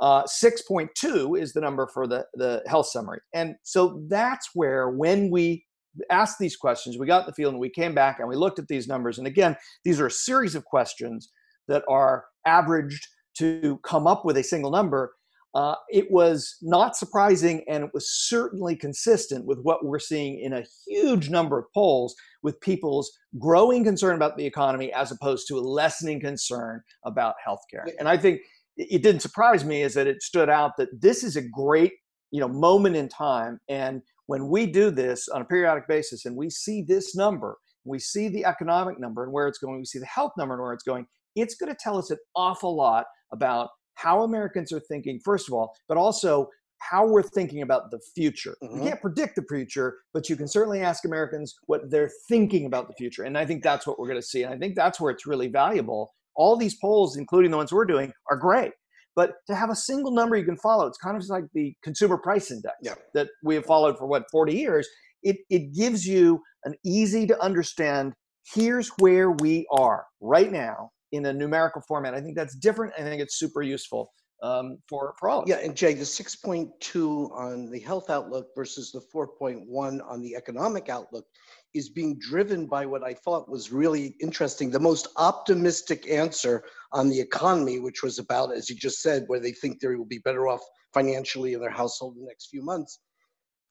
Uh, 0.00 0.22
6.2 0.24 1.38
is 1.38 1.52
the 1.52 1.60
number 1.60 1.86
for 1.92 2.06
the, 2.06 2.24
the 2.34 2.62
health 2.66 2.86
summary. 2.86 3.20
And 3.34 3.56
so 3.64 4.02
that's 4.08 4.48
where 4.54 4.88
when 4.88 5.30
we 5.30 5.64
asked 6.10 6.38
these 6.38 6.56
questions, 6.56 6.98
we 6.98 7.06
got 7.06 7.26
the 7.26 7.32
field 7.32 7.52
and 7.52 7.60
we 7.60 7.70
came 7.70 7.94
back 7.94 8.18
and 8.18 8.28
we 8.28 8.36
looked 8.36 8.58
at 8.58 8.68
these 8.68 8.88
numbers. 8.88 9.18
And 9.18 9.26
again, 9.26 9.56
these 9.84 10.00
are 10.00 10.06
a 10.06 10.10
series 10.10 10.54
of 10.54 10.64
questions 10.64 11.30
that 11.68 11.82
are 11.88 12.24
averaged 12.46 13.06
to 13.38 13.78
come 13.84 14.06
up 14.06 14.24
with 14.24 14.36
a 14.36 14.42
single 14.42 14.70
number. 14.70 15.12
Uh, 15.52 15.74
it 15.88 16.08
was 16.10 16.56
not 16.62 16.96
surprising 16.96 17.64
and 17.68 17.82
it 17.82 17.90
was 17.92 18.08
certainly 18.08 18.76
consistent 18.76 19.46
with 19.46 19.58
what 19.62 19.84
we're 19.84 19.98
seeing 19.98 20.38
in 20.40 20.52
a 20.52 20.64
huge 20.86 21.28
number 21.28 21.58
of 21.58 21.64
polls 21.74 22.14
with 22.42 22.60
people's 22.60 23.10
growing 23.38 23.82
concern 23.82 24.14
about 24.14 24.36
the 24.36 24.46
economy 24.46 24.92
as 24.92 25.10
opposed 25.10 25.48
to 25.48 25.56
a 25.56 25.60
lessening 25.60 26.20
concern 26.20 26.80
about 27.04 27.34
healthcare. 27.46 27.90
And 27.98 28.08
I 28.08 28.16
think 28.16 28.40
it 28.76 29.02
didn't 29.02 29.22
surprise 29.22 29.64
me 29.64 29.82
is 29.82 29.94
that 29.94 30.06
it 30.06 30.22
stood 30.22 30.48
out 30.48 30.72
that 30.78 30.88
this 31.00 31.24
is 31.24 31.36
a 31.36 31.42
great 31.42 31.92
you 32.30 32.40
know 32.40 32.48
moment 32.48 32.96
in 32.96 33.08
time 33.08 33.58
and 33.68 34.02
when 34.30 34.48
we 34.48 34.64
do 34.64 34.92
this 34.92 35.28
on 35.28 35.42
a 35.42 35.44
periodic 35.44 35.88
basis 35.88 36.24
and 36.24 36.36
we 36.36 36.48
see 36.48 36.82
this 36.82 37.16
number 37.16 37.56
we 37.84 37.98
see 37.98 38.28
the 38.28 38.44
economic 38.44 39.00
number 39.00 39.24
and 39.24 39.32
where 39.32 39.48
it's 39.48 39.58
going 39.58 39.76
we 39.76 39.84
see 39.84 39.98
the 39.98 40.06
health 40.06 40.30
number 40.38 40.54
and 40.54 40.62
where 40.62 40.72
it's 40.72 40.84
going 40.84 41.04
it's 41.34 41.56
going 41.56 41.68
to 41.68 41.76
tell 41.80 41.98
us 41.98 42.10
an 42.12 42.18
awful 42.36 42.76
lot 42.76 43.06
about 43.32 43.70
how 43.94 44.22
americans 44.22 44.72
are 44.72 44.78
thinking 44.78 45.18
first 45.24 45.48
of 45.48 45.54
all 45.54 45.74
but 45.88 45.98
also 45.98 46.48
how 46.78 47.06
we're 47.06 47.22
thinking 47.22 47.60
about 47.60 47.90
the 47.90 48.00
future. 48.14 48.56
Mhm. 48.62 48.76
you 48.76 48.82
can't 48.82 49.00
predict 49.00 49.34
the 49.34 49.44
future 49.50 49.96
but 50.14 50.28
you 50.28 50.36
can 50.36 50.46
certainly 50.46 50.80
ask 50.80 51.04
americans 51.04 51.56
what 51.66 51.90
they're 51.90 52.12
thinking 52.28 52.66
about 52.66 52.86
the 52.86 52.94
future 52.94 53.24
and 53.24 53.36
i 53.36 53.44
think 53.44 53.64
that's 53.64 53.84
what 53.84 53.98
we're 53.98 54.06
going 54.06 54.20
to 54.20 54.26
see 54.26 54.44
and 54.44 54.54
i 54.54 54.56
think 54.56 54.76
that's 54.76 55.00
where 55.00 55.10
it's 55.10 55.26
really 55.26 55.48
valuable. 55.48 56.14
All 56.36 56.56
these 56.56 56.76
polls 56.76 57.16
including 57.16 57.50
the 57.50 57.56
ones 57.56 57.72
we're 57.72 57.84
doing 57.84 58.12
are 58.30 58.36
great 58.36 58.72
but 59.16 59.32
to 59.46 59.54
have 59.54 59.70
a 59.70 59.76
single 59.76 60.12
number 60.12 60.36
you 60.36 60.44
can 60.44 60.56
follow 60.56 60.86
it's 60.86 60.98
kind 60.98 61.16
of 61.16 61.24
like 61.28 61.44
the 61.54 61.74
consumer 61.82 62.16
price 62.18 62.50
index 62.50 62.74
Yeah. 62.82 62.94
that 63.14 63.28
we 63.42 63.54
have 63.56 63.64
followed 63.66 63.98
for 63.98 64.06
what 64.06 64.24
40 64.30 64.54
years. 64.56 64.88
It, 65.22 65.36
it 65.50 65.74
gives 65.74 66.06
you 66.06 66.40
an 66.64 66.74
easy 66.84 67.26
to 67.26 67.38
understand 67.42 68.14
here's 68.54 68.88
where 68.98 69.30
we 69.32 69.66
are 69.70 70.06
right 70.20 70.50
now 70.50 70.90
in 71.12 71.26
a 71.26 71.32
numerical 71.32 71.82
format. 71.86 72.14
I 72.14 72.20
think 72.20 72.36
that's 72.36 72.54
different 72.56 72.92
i 72.98 73.02
think 73.02 73.20
it's 73.20 73.38
super 73.38 73.62
useful 73.62 74.12
um, 74.42 74.78
for, 74.88 75.14
for 75.18 75.28
all 75.28 75.38
of 75.40 75.44
us. 75.44 75.48
Yeah, 75.48 75.64
and 75.64 75.76
Jay, 75.76 75.94
the 75.94 76.04
6.2 76.04 77.30
on 77.32 77.70
the 77.70 77.80
health 77.80 78.10
outlook 78.10 78.48
versus 78.56 78.90
the 78.92 79.02
4.1 79.14 79.66
on 80.06 80.22
the 80.22 80.34
economic 80.34 80.88
outlook 80.88 81.26
is 81.74 81.88
being 81.90 82.18
driven 82.18 82.66
by 82.66 82.84
what 82.86 83.04
I 83.04 83.14
thought 83.14 83.48
was 83.48 83.70
really 83.70 84.16
interesting. 84.20 84.70
The 84.70 84.80
most 84.80 85.08
optimistic 85.16 86.08
answer 86.10 86.64
on 86.92 87.08
the 87.08 87.20
economy, 87.20 87.78
which 87.78 88.02
was 88.02 88.18
about, 88.18 88.54
as 88.54 88.68
you 88.68 88.76
just 88.76 89.02
said, 89.02 89.24
where 89.28 89.40
they 89.40 89.52
think 89.52 89.80
they 89.80 89.94
will 89.94 90.04
be 90.04 90.18
better 90.18 90.48
off 90.48 90.62
financially 90.92 91.54
in 91.54 91.60
their 91.60 91.70
household 91.70 92.16
in 92.16 92.22
the 92.22 92.28
next 92.28 92.48
few 92.48 92.62
months. 92.62 92.98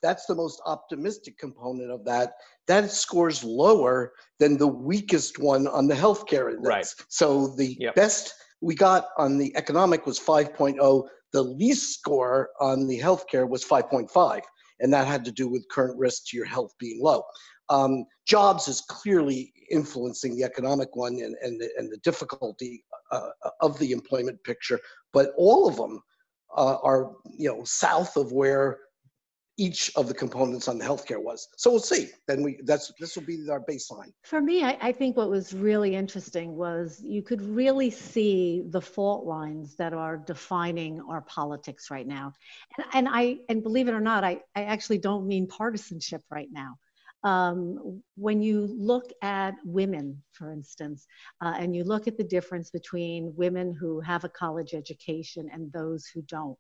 That's 0.02 0.26
the 0.28 0.36
most 0.36 0.62
optimistic 0.66 1.38
component 1.38 1.92
of 1.92 2.06
that. 2.06 2.34
That 2.68 2.90
scores 2.90 3.44
lower 3.44 4.14
than 4.40 4.58
the 4.58 4.68
weakest 4.68 5.40
one 5.40 5.68
on 5.68 5.88
the 5.88 5.96
healthcare 5.96 6.50
index. 6.50 6.66
Right. 6.66 6.88
So 7.10 7.48
the 7.58 7.76
Yep. 7.80 7.96
best 7.96 8.34
we 8.62 8.76
got 8.76 9.08
on 9.18 9.38
the 9.38 9.56
economic 9.56 10.06
was 10.06 10.20
5.0. 10.20 11.08
The 11.32 11.44
least 11.44 11.94
score 11.94 12.50
on 12.60 12.88
the 12.88 13.00
healthcare 13.00 13.48
was 13.48 13.64
5.5, 13.64 14.42
and 14.80 14.94
that 14.94 15.08
had 15.08 15.24
to 15.26 15.32
do 15.32 15.48
with 15.48 15.70
current 15.70 15.98
risk 15.98 16.24
to 16.28 16.38
your 16.38 16.46
health 16.46 16.74
being 16.80 17.02
low. 17.02 17.24
Um, 17.70 18.06
jobs 18.28 18.68
is 18.68 18.82
clearly 18.82 19.54
influencing 19.70 20.36
the 20.36 20.44
economic 20.44 20.96
one 20.96 21.14
and, 21.14 21.36
and, 21.42 21.62
the, 21.62 21.70
and 21.78 21.92
the 21.92 21.98
difficulty 21.98 22.84
uh, 23.12 23.30
of 23.62 23.78
the 23.78 23.92
employment 23.92 24.44
picture, 24.44 24.80
but 25.14 25.32
all 25.38 25.68
of 25.68 25.76
them 25.76 26.02
uh, 26.58 26.78
are 26.82 27.12
you 27.38 27.48
know 27.50 27.64
south 27.64 28.18
of 28.18 28.32
where 28.32 28.80
each 29.60 29.92
of 29.98 30.08
the 30.08 30.14
components 30.14 30.68
on 30.70 30.78
the 30.78 30.86
healthcare 30.86 31.22
was. 31.22 31.50
So 31.58 31.70
we'll 31.70 31.82
see. 31.82 32.10
Then 32.28 32.42
we 32.42 32.60
that's 32.64 32.92
this 33.00 33.16
will 33.16 33.26
be 33.26 33.46
our 33.52 33.60
baseline. 33.60 34.12
For 34.24 34.42
me, 34.42 34.64
I, 34.64 34.78
I 34.82 34.92
think 34.94 35.18
what 35.18 35.30
was 35.30 35.54
really 35.54 35.96
interesting 35.96 36.56
was 36.56 37.02
you 37.04 37.22
could 37.22 37.42
really 37.42 37.90
see 37.90 38.64
the 38.70 38.82
fault 38.82 39.26
lines 39.26 39.76
that 39.76 39.94
are 39.94 40.18
defining 40.18 41.02
our 41.02 41.22
politics 41.22 41.92
right 41.92 42.08
now. 42.08 42.34
And, 42.78 42.86
and 42.94 43.08
I 43.12 43.40
and 43.50 43.62
believe 43.62 43.90
it 43.90 43.94
or 43.94 44.00
not, 44.00 44.24
I, 44.24 44.40
I 44.56 44.64
actually 44.64 45.00
don't 45.00 45.28
mean 45.28 45.46
partisanship 45.46 46.24
right 46.32 46.50
now. 46.52 46.78
Um, 47.24 48.02
when 48.16 48.42
you 48.42 48.62
look 48.78 49.12
at 49.22 49.56
women, 49.66 50.24
for 50.32 50.52
instance, 50.52 51.06
uh, 51.42 51.54
and 51.58 51.76
you 51.76 51.84
look 51.84 52.08
at 52.08 52.18
the 52.18 52.24
difference 52.24 52.70
between 52.70 53.34
women 53.36 53.74
who 53.74 54.00
have 54.00 54.24
a 54.24 54.30
college 54.30 54.74
education 54.74 55.50
and 55.52 55.72
those 55.74 56.06
who 56.08 56.22
don't, 56.24 56.58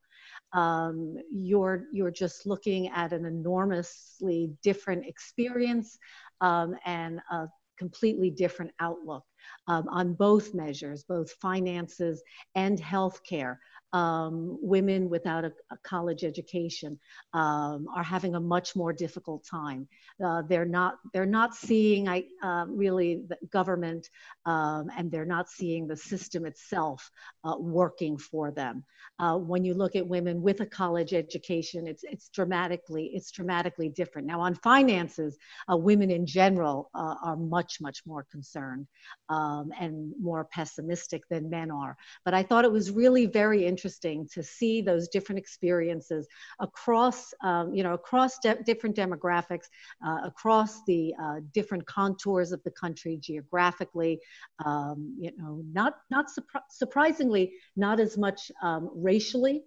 um, 0.53 1.15
you're 1.31 1.85
you're 1.93 2.11
just 2.11 2.45
looking 2.45 2.89
at 2.89 3.13
an 3.13 3.25
enormously 3.25 4.51
different 4.61 5.05
experience 5.05 5.97
um, 6.41 6.75
and 6.85 7.21
a 7.31 7.47
completely 7.77 8.29
different 8.29 8.71
outlook 8.81 9.23
um, 9.67 9.85
on 9.89 10.13
both 10.13 10.53
measures, 10.53 11.03
both 11.03 11.31
finances 11.41 12.21
and 12.55 12.79
healthcare 12.79 13.55
um, 13.93 14.58
women 14.62 15.10
without 15.10 15.46
a, 15.46 15.51
a 15.72 15.77
college 15.84 16.24
education 16.24 17.00
um, 17.34 17.88
are 17.96 18.03
having 18.03 18.36
a 18.36 18.39
much 18.39 18.75
more 18.75 18.93
difficult 18.93 19.46
time. 19.46 19.88
Uh, 20.24 20.43
they're 20.48 20.65
not 20.65 20.96
they're 21.13 21.25
not 21.25 21.55
seeing 21.55 22.08
I, 22.08 22.25
uh, 22.43 22.65
really 22.67 23.24
the 23.27 23.38
government 23.51 24.10
um, 24.46 24.89
and 24.96 25.12
they're 25.12 25.25
not 25.25 25.50
seeing 25.50 25.88
the 25.88 25.98
system 25.98 26.46
itself 26.46 27.10
uh, 27.43 27.55
working 27.58 28.17
for 28.17 28.51
them. 28.51 28.84
Uh, 29.17 29.38
when 29.38 29.63
you 29.65 29.74
look 29.74 29.96
at 29.96 30.08
women 30.08 30.41
with 30.41 30.60
a 30.62 30.65
college 30.65 31.13
education, 31.13 31.88
it's 31.88 32.03
it's 32.03 32.29
dramatically 32.29 33.12
it's 33.13 33.31
dramatically 33.31 33.89
different. 33.89 34.27
Now 34.27 34.41
on 34.41 34.53
finances, 34.55 35.38
uh, 35.72 35.77
women 35.77 36.12
in 36.12 36.25
general 36.25 36.89
uh, 36.93 37.15
are 37.24 37.36
much 37.36 37.81
much 37.81 38.03
more 38.05 38.25
concerned 38.31 38.88
um, 39.29 39.72
and 39.79 40.13
more 40.22 40.46
pessimistic 40.46 41.24
than 41.29 41.50
men 41.50 41.72
are. 41.72 41.98
But 42.24 42.34
I 42.34 42.43
thought 42.43 42.65
it 42.65 42.72
was 42.72 42.91
really 42.91 43.25
very 43.25 43.65
interesting 43.65 43.78
interesting 43.79 44.27
to 44.33 44.43
see 44.43 44.81
those 44.81 45.07
different 45.07 45.39
experiences 45.39 46.27
across, 46.59 47.33
um, 47.43 47.74
you 47.74 47.81
know, 47.81 47.93
across 47.93 48.38
de 48.39 48.55
different 48.65 48.95
demographics, 48.95 49.67
uh, 50.05 50.19
across 50.25 50.83
the 50.86 51.13
uh, 51.21 51.36
different 51.53 51.86
contours 51.86 52.51
of 52.51 52.62
the 52.63 52.71
country 52.71 53.17
geographically. 53.21 54.19
Um, 54.65 55.15
you 55.17 55.31
know, 55.38 55.62
not 55.71 55.93
not 56.09 56.25
surpri 56.27 56.62
surprisingly, 56.69 57.53
not 57.77 58.00
as 58.01 58.17
much 58.17 58.51
um, 58.62 58.89
racially, 58.93 59.63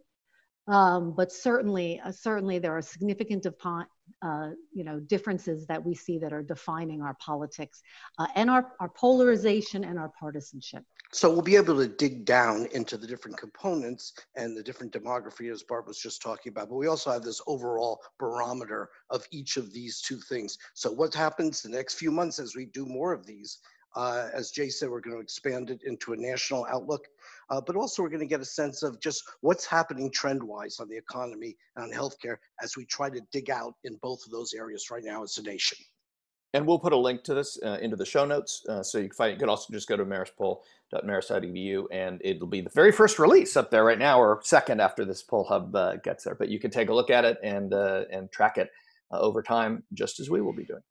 um, 0.68 1.14
but 1.16 1.32
certainly, 1.32 2.00
uh, 2.04 2.12
certainly 2.12 2.58
there 2.58 2.76
are 2.76 2.82
significant 2.82 3.46
uh, 4.22 4.50
you 4.72 4.84
know, 4.84 5.00
differences 5.00 5.66
that 5.66 5.84
we 5.84 5.94
see 5.94 6.18
that 6.18 6.32
are 6.32 6.42
defining 6.42 7.02
our 7.02 7.14
politics 7.14 7.82
uh, 8.18 8.26
and 8.36 8.48
our, 8.48 8.72
our 8.80 8.88
polarization 8.88 9.84
and 9.84 9.98
our 9.98 10.12
partisanship. 10.18 10.84
So 11.12 11.30
we'll 11.30 11.42
be 11.42 11.56
able 11.56 11.76
to 11.76 11.88
dig 11.88 12.24
down 12.24 12.66
into 12.72 12.96
the 12.96 13.06
different 13.06 13.36
components 13.36 14.14
and 14.34 14.56
the 14.56 14.62
different 14.62 14.92
demography 14.92 15.52
as 15.52 15.62
Barb 15.62 15.86
was 15.86 15.98
just 15.98 16.22
talking 16.22 16.50
about, 16.50 16.70
but 16.70 16.76
we 16.76 16.86
also 16.86 17.10
have 17.10 17.22
this 17.22 17.42
overall 17.46 18.00
barometer 18.18 18.88
of 19.10 19.26
each 19.30 19.58
of 19.58 19.72
these 19.72 20.00
two 20.00 20.18
things. 20.20 20.56
So 20.74 20.90
what 20.90 21.12
happens 21.12 21.60
the 21.60 21.68
next 21.68 21.94
few 21.94 22.10
months 22.10 22.38
as 22.38 22.56
we 22.56 22.64
do 22.66 22.86
more 22.86 23.12
of 23.12 23.26
these? 23.26 23.58
Uh, 23.94 24.28
as 24.32 24.50
Jay 24.50 24.68
said, 24.68 24.88
we're 24.88 25.00
going 25.00 25.16
to 25.16 25.22
expand 25.22 25.70
it 25.70 25.80
into 25.84 26.12
a 26.12 26.16
national 26.16 26.66
outlook, 26.70 27.06
uh, 27.50 27.60
but 27.60 27.76
also 27.76 28.02
we're 28.02 28.08
going 28.08 28.20
to 28.20 28.26
get 28.26 28.40
a 28.40 28.44
sense 28.44 28.82
of 28.82 29.00
just 29.00 29.22
what's 29.40 29.66
happening 29.66 30.10
trend-wise 30.10 30.80
on 30.80 30.88
the 30.88 30.96
economy 30.96 31.56
and 31.76 31.84
on 31.84 31.90
healthcare 31.90 32.36
as 32.62 32.76
we 32.76 32.84
try 32.86 33.10
to 33.10 33.20
dig 33.32 33.50
out 33.50 33.74
in 33.84 33.96
both 34.02 34.24
of 34.24 34.32
those 34.32 34.54
areas 34.54 34.90
right 34.90 35.04
now 35.04 35.22
as 35.22 35.36
a 35.38 35.42
nation. 35.42 35.78
And 36.54 36.66
we'll 36.66 36.78
put 36.78 36.92
a 36.92 36.96
link 36.96 37.22
to 37.24 37.34
this 37.34 37.58
uh, 37.62 37.78
into 37.80 37.96
the 37.96 38.04
show 38.04 38.26
notes, 38.26 38.62
uh, 38.68 38.82
so 38.82 38.98
you 38.98 39.08
can 39.08 39.14
find. 39.14 39.32
You 39.32 39.38
can 39.38 39.48
also 39.48 39.72
just 39.72 39.88
go 39.88 39.96
to 39.96 40.04
maristpoll.marist.edu, 40.04 41.84
and 41.90 42.20
it'll 42.22 42.46
be 42.46 42.60
the 42.60 42.68
very 42.68 42.92
first 42.92 43.18
release 43.18 43.56
up 43.56 43.70
there 43.70 43.84
right 43.84 43.98
now, 43.98 44.20
or 44.20 44.40
second 44.42 44.80
after 44.80 45.06
this 45.06 45.22
poll 45.22 45.44
hub 45.44 45.74
uh, 45.74 45.96
gets 45.96 46.24
there. 46.24 46.34
But 46.34 46.50
you 46.50 46.60
can 46.60 46.70
take 46.70 46.90
a 46.90 46.94
look 46.94 47.08
at 47.08 47.24
it 47.24 47.38
and 47.42 47.72
uh, 47.72 48.04
and 48.10 48.30
track 48.30 48.58
it 48.58 48.70
uh, 49.10 49.18
over 49.18 49.42
time, 49.42 49.82
just 49.94 50.20
as 50.20 50.28
we 50.28 50.42
will 50.42 50.52
be 50.52 50.64
doing. 50.64 50.82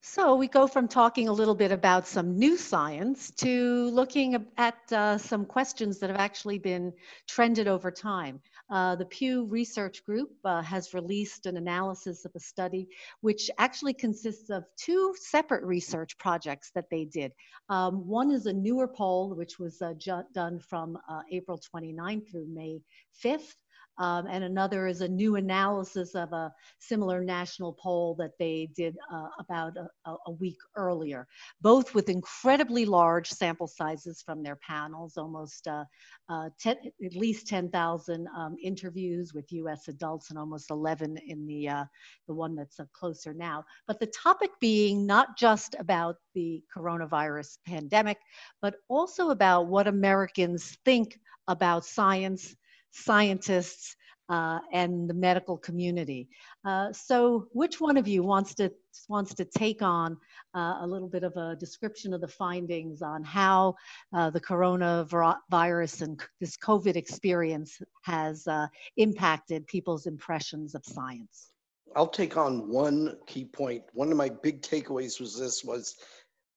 So 0.00 0.36
we 0.36 0.46
go 0.46 0.66
from 0.66 0.88
talking 0.88 1.28
a 1.28 1.32
little 1.32 1.54
bit 1.54 1.72
about 1.72 2.06
some 2.06 2.38
new 2.38 2.56
science 2.56 3.30
to 3.32 3.90
looking 3.90 4.46
at 4.56 4.76
uh, 4.92 5.18
some 5.18 5.44
questions 5.44 5.98
that 5.98 6.10
have 6.10 6.18
actually 6.18 6.58
been 6.58 6.92
trended 7.26 7.66
over 7.66 7.90
time. 7.90 8.40
Uh, 8.70 8.96
the 8.96 9.04
Pew 9.06 9.46
Research 9.46 10.04
Group 10.04 10.30
uh, 10.44 10.62
has 10.62 10.94
released 10.94 11.46
an 11.46 11.56
analysis 11.56 12.24
of 12.24 12.32
a 12.34 12.40
study 12.40 12.88
which 13.20 13.50
actually 13.58 13.94
consists 13.94 14.48
of 14.48 14.64
two 14.76 15.14
separate 15.18 15.64
research 15.64 16.16
projects 16.18 16.70
that 16.74 16.88
they 16.90 17.04
did. 17.04 17.32
Um, 17.68 18.06
one 18.06 18.30
is 18.30 18.46
a 18.46 18.52
newer 18.52 18.88
poll 18.88 19.34
which 19.34 19.58
was 19.58 19.82
uh, 19.82 19.94
done 20.32 20.60
from 20.60 20.98
uh, 21.08 21.22
April 21.30 21.58
29 21.58 22.22
through 22.30 22.46
May 22.48 22.80
5th. 23.24 23.54
Um, 23.98 24.26
and 24.28 24.44
another 24.44 24.86
is 24.86 25.00
a 25.00 25.08
new 25.08 25.36
analysis 25.36 26.14
of 26.14 26.32
a 26.32 26.52
similar 26.78 27.24
national 27.24 27.72
poll 27.74 28.14
that 28.16 28.32
they 28.38 28.68
did 28.76 28.96
uh, 29.12 29.28
about 29.38 29.76
a, 29.76 30.16
a, 30.26 30.30
week 30.32 30.58
earlier, 30.74 31.26
both 31.62 31.94
with 31.94 32.10
incredibly 32.10 32.84
large 32.84 33.30
sample 33.30 33.66
sizes 33.66 34.22
from 34.22 34.42
their 34.42 34.56
panels, 34.56 35.16
almost 35.16 35.66
uh, 35.66 35.84
uh, 36.28 36.50
ten, 36.60 36.76
at 37.04 37.14
least 37.14 37.46
10,000 37.46 38.28
um, 38.36 38.56
interviews 38.62 39.32
with 39.32 39.50
US 39.52 39.88
adults 39.88 40.28
and 40.30 40.38
almost 40.38 40.70
11 40.70 41.18
in 41.26 41.46
the, 41.46 41.68
uh, 41.68 41.84
the 42.28 42.34
one 42.34 42.54
that's 42.54 42.78
uh, 42.78 42.84
closer 42.92 43.32
now. 43.32 43.64
But 43.86 43.98
the 43.98 44.08
topic 44.08 44.50
being 44.60 45.06
not 45.06 45.38
just 45.38 45.74
about 45.78 46.16
the 46.34 46.62
coronavirus 46.76 47.58
pandemic, 47.66 48.18
but 48.60 48.74
also 48.88 49.30
about 49.30 49.68
what 49.68 49.86
Americans 49.86 50.76
think 50.84 51.18
about 51.48 51.84
science 51.84 52.54
scientists, 52.96 53.96
uh, 54.28 54.58
and 54.72 55.08
the 55.08 55.14
medical 55.14 55.56
community. 55.56 56.28
Uh, 56.64 56.92
so, 56.92 57.46
which 57.52 57.80
one 57.80 57.96
of 57.96 58.08
you 58.08 58.22
wants 58.22 58.54
to 58.54 58.72
wants 59.08 59.34
to 59.34 59.44
take 59.44 59.82
on 59.82 60.16
uh, 60.54 60.78
a 60.80 60.86
little 60.86 61.08
bit 61.08 61.22
of 61.22 61.36
a 61.36 61.54
description 61.56 62.12
of 62.12 62.20
the 62.20 62.28
findings 62.28 63.02
on 63.02 63.22
how 63.22 63.74
uh, 64.14 64.30
the 64.30 64.40
coronavirus 64.40 66.02
and 66.02 66.22
this 66.40 66.56
COVID 66.56 66.96
experience 66.96 67.80
has 68.02 68.46
uh, 68.46 68.66
impacted 68.96 69.66
people's 69.66 70.06
impressions 70.06 70.74
of 70.74 70.84
science? 70.84 71.52
I'll 71.94 72.08
take 72.08 72.36
on 72.36 72.68
one 72.68 73.16
key 73.26 73.44
point. 73.44 73.84
One 73.92 74.10
of 74.10 74.16
my 74.16 74.28
big 74.28 74.60
takeaways 74.60 75.20
was 75.20 75.38
this: 75.38 75.62
was 75.62 75.96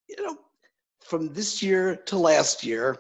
you 0.07 0.23
know, 0.25 0.37
from 1.05 1.33
this 1.33 1.61
year 1.61 1.95
to 1.95 2.17
last 2.17 2.63
year, 2.63 2.97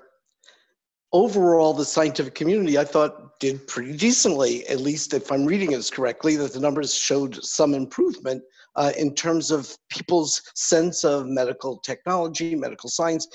overall, 1.11 1.73
the 1.73 1.85
scientific 1.85 2.35
community, 2.35 2.77
I 2.77 2.83
thought, 2.83 3.39
did 3.39 3.67
pretty 3.67 3.95
decently, 3.95 4.67
at 4.67 4.81
least 4.81 5.13
if 5.13 5.31
I'm 5.31 5.45
reading 5.45 5.71
this 5.71 5.89
correctly, 5.89 6.35
that 6.35 6.53
the 6.53 6.59
numbers 6.59 6.93
showed 6.93 7.43
some 7.43 7.73
improvement 7.73 8.43
uh, 8.75 8.91
in 8.97 9.15
terms 9.15 9.51
of 9.51 9.75
people's 9.89 10.41
sense 10.55 11.03
of 11.03 11.25
medical 11.25 11.77
technology, 11.79 12.55
medical 12.55 12.89
science, 12.89 13.27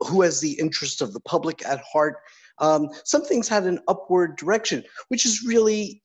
who 0.00 0.22
has 0.22 0.40
the 0.40 0.52
interest 0.52 1.02
of 1.02 1.12
the 1.12 1.20
public 1.20 1.64
at 1.66 1.80
heart. 1.90 2.16
Um, 2.58 2.88
some 3.04 3.24
things 3.24 3.48
had 3.48 3.64
an 3.64 3.80
upward 3.88 4.36
direction, 4.36 4.84
which 5.08 5.26
is 5.26 5.44
really 5.44 6.02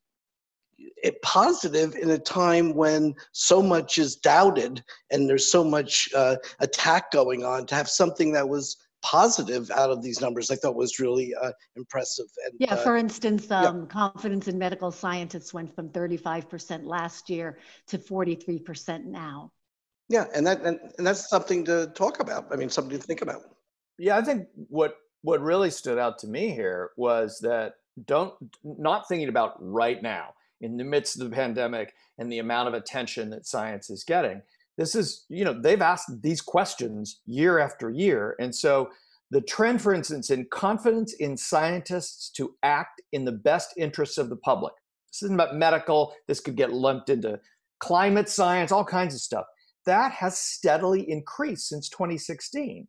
eh, 1.03 1.11
positive 1.21 1.95
in 1.95 2.09
a 2.11 2.17
time 2.17 2.73
when 2.73 3.13
so 3.31 3.61
much 3.61 3.97
is 3.97 4.15
doubted 4.15 4.83
and 5.11 5.29
there's 5.29 5.51
so 5.51 5.63
much 5.63 6.09
uh, 6.15 6.37
attack 6.59 7.11
going 7.11 7.43
on 7.43 7.65
to 7.67 7.75
have 7.75 7.89
something 7.89 8.31
that 8.33 8.47
was 8.47 8.77
positive 9.01 9.71
out 9.71 9.89
of 9.89 10.01
these 10.01 10.21
numbers 10.21 10.51
I 10.51 10.55
thought 10.55 10.75
was 10.75 10.99
really 10.99 11.33
uh, 11.35 11.51
impressive. 11.75 12.25
And, 12.45 12.55
yeah, 12.59 12.73
uh, 12.73 12.77
for 12.77 12.97
instance, 12.97 13.49
um, 13.51 13.81
yeah. 13.81 13.85
confidence 13.87 14.47
in 14.47 14.57
medical 14.57 14.91
scientists 14.91 15.53
went 15.53 15.73
from 15.73 15.89
35% 15.89 16.85
last 16.85 17.29
year 17.29 17.59
to 17.87 17.97
43% 17.97 19.05
now. 19.05 19.51
Yeah, 20.09 20.25
and 20.33 20.45
that 20.47 20.61
and, 20.63 20.79
and 20.97 21.05
that's 21.05 21.29
something 21.29 21.63
to 21.65 21.87
talk 21.95 22.19
about. 22.19 22.47
I 22.51 22.55
mean, 22.55 22.69
something 22.69 22.97
to 22.97 23.05
think 23.05 23.21
about. 23.21 23.41
Yeah, 23.99 24.17
I 24.17 24.23
think 24.23 24.47
what 24.55 24.95
what 25.21 25.39
really 25.41 25.69
stood 25.69 25.99
out 25.99 26.17
to 26.19 26.27
me 26.27 26.49
here 26.49 26.91
was 26.97 27.39
that 27.41 27.73
don't 28.05 28.33
not 28.63 29.07
thinking 29.07 29.29
about 29.29 29.53
right 29.59 30.01
now 30.01 30.33
in 30.61 30.77
the 30.77 30.83
midst 30.83 31.21
of 31.21 31.29
the 31.29 31.35
pandemic 31.35 31.93
and 32.17 32.31
the 32.31 32.39
amount 32.39 32.67
of 32.67 32.73
attention 32.73 33.29
that 33.29 33.45
science 33.45 33.89
is 33.89 34.03
getting 34.03 34.41
this 34.79 34.95
is 34.95 35.25
you 35.29 35.43
know 35.43 35.53
they've 35.53 35.81
asked 35.81 36.09
these 36.21 36.41
questions 36.41 37.19
year 37.25 37.59
after 37.59 37.89
year. 37.89 38.35
And 38.39 38.55
so 38.55 38.89
the 39.29 39.41
trend 39.41 39.81
for 39.81 39.93
instance 39.93 40.29
in 40.29 40.47
confidence 40.51 41.13
in 41.13 41.35
scientists 41.37 42.31
to 42.37 42.55
act 42.63 43.01
in 43.11 43.25
the 43.25 43.33
best 43.33 43.73
interests 43.77 44.17
of 44.17 44.29
the 44.29 44.37
public. 44.37 44.73
This 45.11 45.23
isn't 45.23 45.35
about 45.35 45.55
medical. 45.55 46.13
This 46.27 46.39
could 46.39 46.55
get 46.55 46.71
lumped 46.71 47.09
into 47.09 47.39
climate 47.79 48.29
science 48.29 48.71
all 48.71 48.85
kinds 48.85 49.13
of 49.13 49.19
stuff. 49.19 49.45
That 49.85 50.13
has 50.13 50.39
steadily 50.39 51.09
increased 51.09 51.67
since 51.67 51.89
2016 51.89 52.87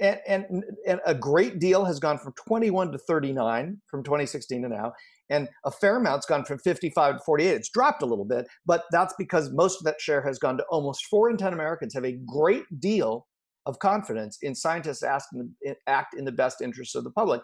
and, 0.00 0.20
and, 0.26 0.64
and 0.86 1.00
a 1.06 1.14
great 1.14 1.58
deal 1.58 1.84
has 1.84 1.98
gone 1.98 2.18
from 2.18 2.32
21 2.46 2.92
to 2.92 2.98
39 2.98 3.80
from 3.86 4.02
2016 4.02 4.62
to 4.62 4.68
now 4.68 4.92
and 5.30 5.48
a 5.64 5.70
fair 5.70 5.96
amount's 5.96 6.26
gone 6.26 6.44
from 6.44 6.58
55 6.58 7.16
to 7.16 7.22
48. 7.24 7.50
It's 7.50 7.68
dropped 7.68 8.02
a 8.02 8.06
little 8.06 8.24
bit, 8.24 8.46
but 8.66 8.84
that's 8.90 9.14
because 9.18 9.50
most 9.52 9.80
of 9.80 9.84
that 9.84 10.00
share 10.00 10.22
has 10.22 10.38
gone 10.38 10.56
to 10.58 10.64
almost 10.70 11.06
four 11.06 11.30
in 11.30 11.36
10 11.36 11.52
Americans 11.52 11.94
have 11.94 12.04
a 12.04 12.18
great 12.26 12.64
deal 12.80 13.26
of 13.66 13.78
confidence 13.78 14.38
in 14.42 14.54
scientists 14.54 15.02
asking 15.02 15.54
act 15.86 16.14
in 16.14 16.24
the 16.24 16.32
best 16.32 16.62
interests 16.62 16.94
of 16.94 17.04
the 17.04 17.10
public. 17.10 17.42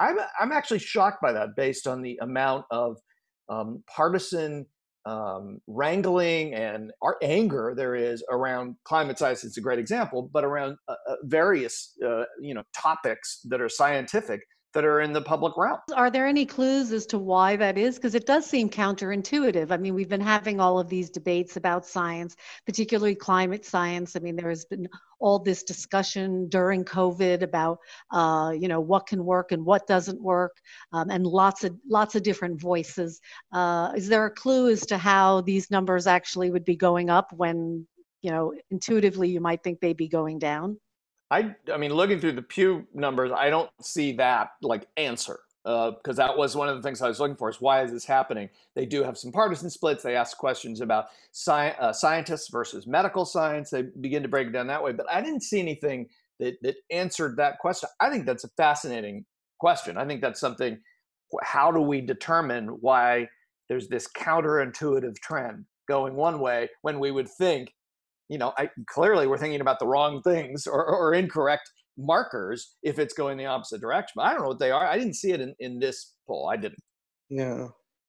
I'm, 0.00 0.16
I'm 0.40 0.52
actually 0.52 0.78
shocked 0.78 1.20
by 1.20 1.32
that 1.32 1.50
based 1.56 1.86
on 1.86 2.02
the 2.02 2.18
amount 2.22 2.64
of 2.70 2.96
um, 3.48 3.82
partisan 3.94 4.66
um, 5.06 5.60
wrangling 5.66 6.54
and 6.54 6.90
anger 7.22 7.74
there 7.76 7.94
is 7.94 8.24
around 8.30 8.76
climate 8.84 9.18
science. 9.18 9.44
It's 9.44 9.58
a 9.58 9.60
great 9.60 9.78
example, 9.78 10.30
but 10.32 10.44
around 10.44 10.76
uh, 10.88 10.94
uh 11.08 11.16
various 11.24 11.92
uh, 12.04 12.24
you 12.40 12.54
know 12.54 12.62
topics 12.74 13.40
that 13.44 13.60
are 13.60 13.68
scientific 13.68 14.40
that 14.74 14.84
are 14.84 15.00
in 15.00 15.12
the 15.12 15.22
public 15.22 15.56
realm. 15.56 15.78
Are 15.94 16.10
there 16.10 16.26
any 16.26 16.44
clues 16.44 16.92
as 16.92 17.06
to 17.06 17.18
why 17.18 17.56
that 17.56 17.78
is? 17.78 17.96
Because 17.96 18.14
it 18.14 18.26
does 18.26 18.44
seem 18.44 18.68
counterintuitive. 18.68 19.70
I 19.70 19.76
mean, 19.76 19.94
we've 19.94 20.08
been 20.08 20.20
having 20.20 20.60
all 20.60 20.78
of 20.78 20.88
these 20.88 21.10
debates 21.10 21.56
about 21.56 21.86
science, 21.86 22.36
particularly 22.66 23.14
climate 23.14 23.64
science. 23.64 24.16
I 24.16 24.18
mean, 24.20 24.36
there 24.36 24.48
has 24.48 24.64
been 24.64 24.88
all 25.20 25.38
this 25.38 25.62
discussion 25.62 26.48
during 26.48 26.84
COVID 26.84 27.42
about, 27.42 27.78
uh, 28.10 28.52
you 28.58 28.68
know, 28.68 28.80
what 28.80 29.06
can 29.06 29.24
work 29.24 29.52
and 29.52 29.64
what 29.64 29.86
doesn't 29.86 30.20
work, 30.20 30.56
um, 30.92 31.08
and 31.08 31.26
lots 31.26 31.64
of 31.64 31.74
lots 31.88 32.14
of 32.14 32.22
different 32.22 32.60
voices. 32.60 33.20
Uh, 33.52 33.92
is 33.96 34.08
there 34.08 34.26
a 34.26 34.30
clue 34.30 34.68
as 34.68 34.84
to 34.86 34.98
how 34.98 35.40
these 35.40 35.70
numbers 35.70 36.06
actually 36.06 36.50
would 36.50 36.64
be 36.64 36.76
going 36.76 37.08
up 37.08 37.32
when, 37.32 37.86
you 38.22 38.30
know, 38.30 38.52
intuitively 38.70 39.28
you 39.30 39.40
might 39.40 39.62
think 39.62 39.80
they'd 39.80 39.96
be 39.96 40.08
going 40.08 40.38
down? 40.38 40.78
I, 41.30 41.54
I 41.72 41.76
mean, 41.76 41.92
looking 41.92 42.20
through 42.20 42.32
the 42.32 42.42
Pew 42.42 42.86
numbers, 42.94 43.32
I 43.32 43.50
don't 43.50 43.70
see 43.80 44.12
that 44.12 44.50
like 44.62 44.86
answer 44.96 45.40
because 45.64 46.18
uh, 46.18 46.26
that 46.26 46.36
was 46.36 46.54
one 46.54 46.68
of 46.68 46.76
the 46.76 46.82
things 46.82 47.00
I 47.00 47.08
was 47.08 47.18
looking 47.18 47.36
for 47.36 47.48
is 47.48 47.58
why 47.58 47.82
is 47.82 47.90
this 47.90 48.04
happening? 48.04 48.50
They 48.74 48.84
do 48.84 49.02
have 49.02 49.16
some 49.16 49.32
partisan 49.32 49.70
splits. 49.70 50.02
They 50.02 50.14
ask 50.14 50.36
questions 50.36 50.82
about 50.82 51.06
sci- 51.32 51.74
uh, 51.80 51.92
scientists 51.92 52.48
versus 52.50 52.86
medical 52.86 53.24
science. 53.24 53.70
They 53.70 53.82
begin 53.82 54.22
to 54.22 54.28
break 54.28 54.48
it 54.48 54.52
down 54.52 54.66
that 54.66 54.82
way. 54.82 54.92
But 54.92 55.10
I 55.10 55.22
didn't 55.22 55.42
see 55.42 55.60
anything 55.60 56.10
that, 56.38 56.56
that 56.60 56.76
answered 56.90 57.38
that 57.38 57.58
question. 57.60 57.88
I 57.98 58.10
think 58.10 58.26
that's 58.26 58.44
a 58.44 58.50
fascinating 58.58 59.24
question. 59.58 59.96
I 59.96 60.04
think 60.04 60.20
that's 60.20 60.40
something. 60.40 60.78
How 61.42 61.72
do 61.72 61.80
we 61.80 62.02
determine 62.02 62.68
why 62.68 63.28
there's 63.70 63.88
this 63.88 64.06
counterintuitive 64.06 65.16
trend 65.20 65.64
going 65.88 66.14
one 66.14 66.40
way 66.40 66.68
when 66.82 67.00
we 67.00 67.10
would 67.10 67.28
think 67.28 67.72
you 68.34 68.38
know, 68.38 68.52
I 68.58 68.68
clearly 68.88 69.28
we're 69.28 69.38
thinking 69.38 69.60
about 69.60 69.78
the 69.78 69.86
wrong 69.86 70.20
things 70.22 70.66
or, 70.66 70.84
or 70.84 71.14
incorrect 71.14 71.70
markers 71.96 72.74
if 72.82 72.98
it's 72.98 73.14
going 73.14 73.38
the 73.38 73.46
opposite 73.46 73.80
direction. 73.80 74.14
But 74.16 74.22
I 74.22 74.32
don't 74.32 74.42
know 74.42 74.48
what 74.48 74.58
they 74.58 74.72
are. 74.72 74.84
I 74.84 74.98
didn't 74.98 75.14
see 75.14 75.30
it 75.30 75.40
in, 75.40 75.54
in 75.60 75.78
this 75.78 76.14
poll. 76.26 76.50
I 76.52 76.56
didn't. 76.56 76.82
Yeah. 77.30 77.68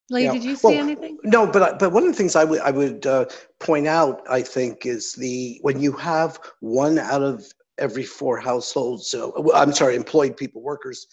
Lee, 0.10 0.24
yeah. 0.24 0.34
did 0.34 0.44
you 0.44 0.56
see 0.56 0.68
well, 0.68 0.80
anything? 0.80 1.20
No, 1.24 1.46
but 1.46 1.78
but 1.78 1.92
one 1.92 2.02
of 2.02 2.10
the 2.10 2.18
things 2.18 2.36
I 2.36 2.44
would 2.44 2.60
I 2.62 2.72
would 2.72 3.06
uh, 3.06 3.26
point 3.60 3.86
out, 3.86 4.24
I 4.28 4.42
think, 4.42 4.88
is 4.88 5.14
the 5.14 5.60
when 5.62 5.80
you 5.80 5.92
have 5.92 6.40
one 6.60 6.98
out 6.98 7.22
of 7.22 7.46
every 7.78 8.04
four 8.04 8.40
households, 8.40 9.12
so 9.12 9.52
I'm 9.54 9.74
sorry, 9.74 9.96
employed 9.96 10.38
people, 10.38 10.64
workers, 10.64 11.06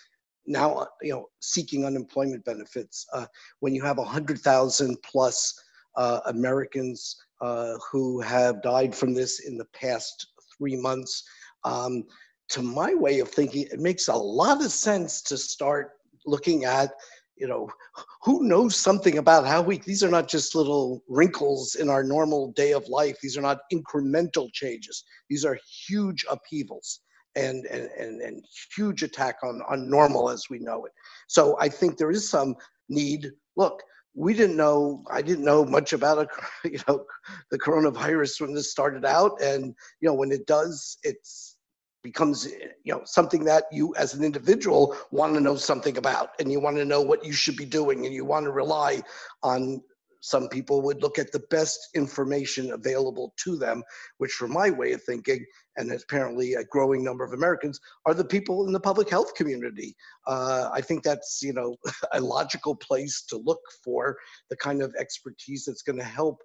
now 0.46 0.74
uh, 0.74 0.86
you 1.02 1.12
know 1.12 1.26
seeking 1.40 1.84
unemployment 1.84 2.46
benefits. 2.46 3.06
Uh, 3.12 3.26
when 3.60 3.74
you 3.74 3.82
have 3.82 3.98
a 3.98 4.04
hundred 4.04 4.38
thousand 4.40 4.96
plus 5.02 5.54
uh, 5.96 6.20
Americans 6.26 7.16
uh, 7.42 7.76
who 7.90 8.20
have 8.20 8.62
died 8.62 8.94
from 8.94 9.12
this 9.12 9.40
in 9.40 9.58
the 9.58 9.66
past 9.74 10.28
three 10.56 10.76
months. 10.76 11.24
Um, 11.64 12.04
to 12.50 12.62
my 12.62 12.94
way 12.94 13.18
of 13.18 13.28
thinking, 13.28 13.66
it 13.70 13.80
makes 13.80 14.08
a 14.08 14.14
lot 14.14 14.64
of 14.64 14.70
sense 14.70 15.20
to 15.22 15.36
start 15.36 15.92
looking 16.24 16.64
at, 16.64 16.90
you 17.36 17.48
know, 17.48 17.68
who 18.22 18.44
knows 18.44 18.76
something 18.76 19.18
about 19.18 19.46
how 19.46 19.60
we, 19.60 19.78
these 19.78 20.04
are 20.04 20.10
not 20.10 20.28
just 20.28 20.54
little 20.54 21.02
wrinkles 21.08 21.74
in 21.74 21.88
our 21.88 22.04
normal 22.04 22.52
day 22.52 22.72
of 22.72 22.86
life. 22.88 23.18
These 23.20 23.36
are 23.36 23.42
not 23.42 23.60
incremental 23.72 24.52
changes. 24.52 25.02
These 25.28 25.44
are 25.44 25.58
huge 25.88 26.24
upheavals 26.30 27.00
and, 27.34 27.66
and, 27.66 27.88
and, 27.98 28.20
and 28.20 28.44
huge 28.76 29.02
attack 29.02 29.36
on, 29.42 29.62
on 29.68 29.90
normal 29.90 30.30
as 30.30 30.44
we 30.48 30.58
know 30.60 30.84
it. 30.84 30.92
So 31.26 31.56
I 31.58 31.68
think 31.68 31.96
there 31.96 32.10
is 32.12 32.28
some 32.28 32.54
need. 32.88 33.32
Look, 33.56 33.82
we 34.14 34.34
didn't 34.34 34.56
know 34.56 35.02
i 35.10 35.22
didn't 35.22 35.44
know 35.44 35.64
much 35.64 35.92
about 35.92 36.18
a, 36.18 36.28
you 36.68 36.78
know 36.86 37.04
the 37.50 37.58
coronavirus 37.58 38.40
when 38.40 38.54
this 38.54 38.70
started 38.70 39.04
out. 39.04 39.40
And 39.40 39.74
you 40.00 40.08
know 40.08 40.14
when 40.14 40.32
it 40.32 40.46
does 40.46 40.98
it's 41.02 41.56
becomes 42.02 42.48
you 42.84 42.92
know 42.92 43.02
something 43.04 43.44
that 43.44 43.64
you 43.70 43.94
as 43.96 44.14
an 44.14 44.24
individual 44.24 44.96
want 45.10 45.34
to 45.34 45.40
know 45.40 45.56
something 45.56 45.96
about. 45.96 46.30
And 46.40 46.50
you 46.50 46.60
want 46.60 46.76
to 46.76 46.84
know 46.84 47.00
what 47.00 47.24
you 47.24 47.32
should 47.32 47.56
be 47.56 47.64
doing 47.64 48.06
and 48.06 48.14
you 48.14 48.24
want 48.24 48.44
to 48.44 48.50
rely 48.50 49.02
on 49.42 49.82
some 50.22 50.48
people 50.48 50.82
would 50.82 51.02
look 51.02 51.18
at 51.18 51.32
the 51.32 51.42
best 51.50 51.88
information 51.94 52.72
available 52.72 53.34
to 53.44 53.58
them, 53.58 53.82
which, 54.18 54.32
from 54.32 54.52
my 54.52 54.70
way 54.70 54.92
of 54.92 55.02
thinking, 55.02 55.44
and 55.76 55.92
apparently 55.92 56.54
a 56.54 56.64
growing 56.64 57.02
number 57.02 57.24
of 57.24 57.32
Americans, 57.32 57.80
are 58.06 58.14
the 58.14 58.24
people 58.24 58.66
in 58.66 58.72
the 58.72 58.80
public 58.80 59.10
health 59.10 59.34
community. 59.34 59.96
Uh, 60.28 60.70
I 60.72 60.80
think 60.80 61.02
that's 61.02 61.40
you 61.42 61.52
know 61.52 61.76
a 62.12 62.20
logical 62.20 62.76
place 62.76 63.24
to 63.30 63.36
look 63.36 63.60
for 63.84 64.16
the 64.48 64.56
kind 64.56 64.80
of 64.80 64.94
expertise 64.98 65.64
that's 65.66 65.82
going 65.82 65.98
to 65.98 66.04
help 66.04 66.38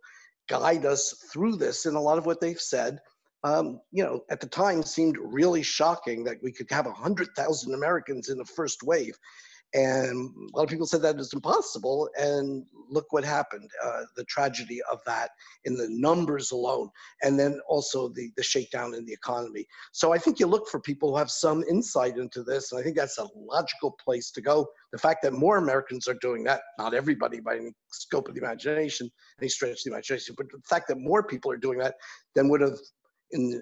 guide 0.49 0.85
us 0.85 1.13
through 1.31 1.57
this. 1.57 1.85
And 1.85 1.95
a 1.95 2.01
lot 2.01 2.17
of 2.17 2.25
what 2.25 2.41
they've 2.41 2.59
said, 2.59 2.99
um, 3.43 3.79
you 3.91 4.03
know, 4.03 4.21
at 4.31 4.39
the 4.39 4.47
time 4.47 4.81
seemed 4.81 5.17
really 5.21 5.61
shocking 5.61 6.23
that 6.23 6.37
we 6.41 6.51
could 6.51 6.71
have 6.71 6.85
100,000 6.85 7.73
Americans 7.73 8.29
in 8.29 8.37
the 8.37 8.45
first 8.45 8.81
wave. 8.81 9.15
And 9.73 10.33
a 10.53 10.57
lot 10.57 10.63
of 10.63 10.69
people 10.69 10.87
said 10.87 11.01
that 11.01 11.19
is 11.19 11.33
impossible. 11.33 12.09
And 12.17 12.65
look 12.89 13.05
what 13.11 13.25
happened 13.25 13.69
uh, 13.83 14.03
the 14.15 14.23
tragedy 14.25 14.79
of 14.91 14.99
that 15.05 15.31
in 15.65 15.75
the 15.75 15.87
numbers 15.89 16.51
alone, 16.51 16.89
and 17.21 17.37
then 17.39 17.59
also 17.67 18.09
the, 18.09 18.31
the 18.37 18.43
shakedown 18.43 18.93
in 18.93 19.05
the 19.05 19.13
economy. 19.13 19.65
So 19.91 20.13
I 20.13 20.17
think 20.17 20.39
you 20.39 20.47
look 20.47 20.69
for 20.69 20.79
people 20.79 21.11
who 21.11 21.17
have 21.17 21.29
some 21.29 21.63
insight 21.69 22.17
into 22.17 22.43
this. 22.43 22.71
And 22.71 22.79
I 22.79 22.83
think 22.83 22.95
that's 22.95 23.17
a 23.17 23.27
logical 23.35 23.97
place 24.03 24.31
to 24.31 24.41
go. 24.41 24.67
The 24.91 24.97
fact 24.97 25.21
that 25.23 25.33
more 25.33 25.57
Americans 25.57 26.07
are 26.07 26.17
doing 26.21 26.43
that, 26.45 26.61
not 26.77 26.93
everybody 26.93 27.39
by 27.39 27.57
any 27.57 27.71
scope 27.91 28.29
of 28.29 28.35
the 28.35 28.41
imagination, 28.41 29.11
any 29.41 29.49
stretch 29.49 29.71
of 29.71 29.77
the 29.83 29.91
imagination, 29.91 30.35
but 30.37 30.47
the 30.51 30.61
fact 30.67 30.87
that 30.87 30.97
more 30.97 31.23
people 31.23 31.51
are 31.51 31.57
doing 31.57 31.79
that 31.79 31.95
than 32.35 32.49
would 32.49 32.61
have 32.61 32.77
in 33.31 33.61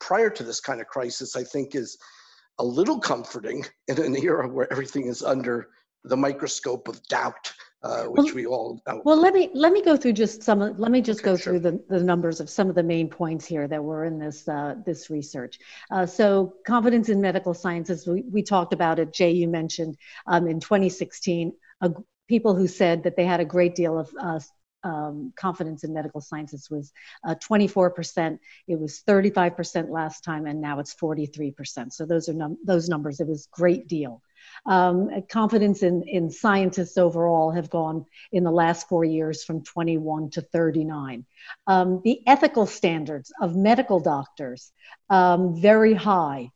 prior 0.00 0.30
to 0.30 0.42
this 0.42 0.60
kind 0.60 0.80
of 0.80 0.86
crisis, 0.88 1.36
I 1.36 1.44
think 1.44 1.74
is 1.74 1.96
a 2.58 2.64
little 2.64 2.98
comforting 2.98 3.64
in 3.88 4.00
an 4.00 4.16
era 4.16 4.48
where 4.48 4.70
everything 4.72 5.06
is 5.06 5.22
under 5.22 5.68
the 6.04 6.16
microscope 6.16 6.86
of 6.88 7.02
doubt, 7.08 7.52
uh, 7.82 8.04
which 8.04 8.26
well, 8.26 8.34
we 8.34 8.46
all 8.46 8.82
know. 8.86 9.02
Well, 9.04 9.20
let 9.20 9.34
me 9.34 9.50
let 9.54 9.72
me 9.72 9.82
go 9.82 9.96
through 9.96 10.12
just 10.12 10.42
some. 10.42 10.60
Let 10.60 10.90
me 10.90 11.00
just 11.00 11.20
okay, 11.20 11.30
go 11.30 11.36
sure. 11.36 11.52
through 11.52 11.60
the, 11.60 11.84
the 11.88 12.02
numbers 12.02 12.40
of 12.40 12.48
some 12.48 12.68
of 12.68 12.74
the 12.74 12.82
main 12.82 13.08
points 13.08 13.44
here 13.44 13.66
that 13.68 13.82
were 13.82 14.04
in 14.04 14.18
this 14.18 14.48
uh, 14.48 14.76
this 14.84 15.10
research. 15.10 15.58
Uh, 15.90 16.06
so, 16.06 16.54
confidence 16.66 17.08
in 17.08 17.20
medical 17.20 17.54
sciences. 17.54 18.06
We, 18.06 18.22
we 18.22 18.42
talked 18.42 18.72
about 18.72 18.98
it. 18.98 19.12
Jay, 19.12 19.32
you 19.32 19.48
mentioned 19.48 19.96
um, 20.26 20.46
in 20.46 20.60
2016. 20.60 21.52
people 22.28 22.56
who 22.56 22.66
said 22.66 23.04
that 23.04 23.16
they 23.16 23.24
had 23.24 23.40
a 23.40 23.44
great 23.44 23.74
deal 23.74 23.98
of 23.98 24.10
uh, 24.20 24.40
um, 24.82 25.32
confidence 25.36 25.84
in 25.84 25.92
medical 25.92 26.20
sciences 26.20 26.70
was 26.70 26.92
uh, 27.26 27.34
24%. 27.34 28.38
It 28.68 28.78
was 28.78 29.02
35% 29.06 29.90
last 29.90 30.24
time, 30.24 30.46
and 30.46 30.60
now 30.60 30.78
it's 30.78 30.94
43%. 30.94 31.92
So 31.92 32.06
those 32.06 32.28
are 32.28 32.34
num- 32.34 32.58
those 32.64 32.88
numbers. 32.88 33.20
It 33.20 33.26
was 33.26 33.48
great 33.50 33.88
deal. 33.88 34.22
Um, 34.64 35.10
confidence 35.28 35.82
in, 35.82 36.02
in 36.04 36.30
scientists 36.30 36.98
overall 36.98 37.50
have 37.50 37.70
gone 37.70 38.06
in 38.32 38.44
the 38.44 38.50
last 38.50 38.88
four 38.88 39.04
years 39.04 39.44
from 39.44 39.62
21 39.62 40.30
to 40.30 40.40
39. 40.40 41.26
Um, 41.66 42.00
the 42.04 42.20
ethical 42.26 42.66
standards 42.66 43.32
of 43.40 43.56
medical 43.56 44.00
doctors, 44.00 44.72
um, 45.10 45.60
very 45.60 45.94
high. 45.94 46.50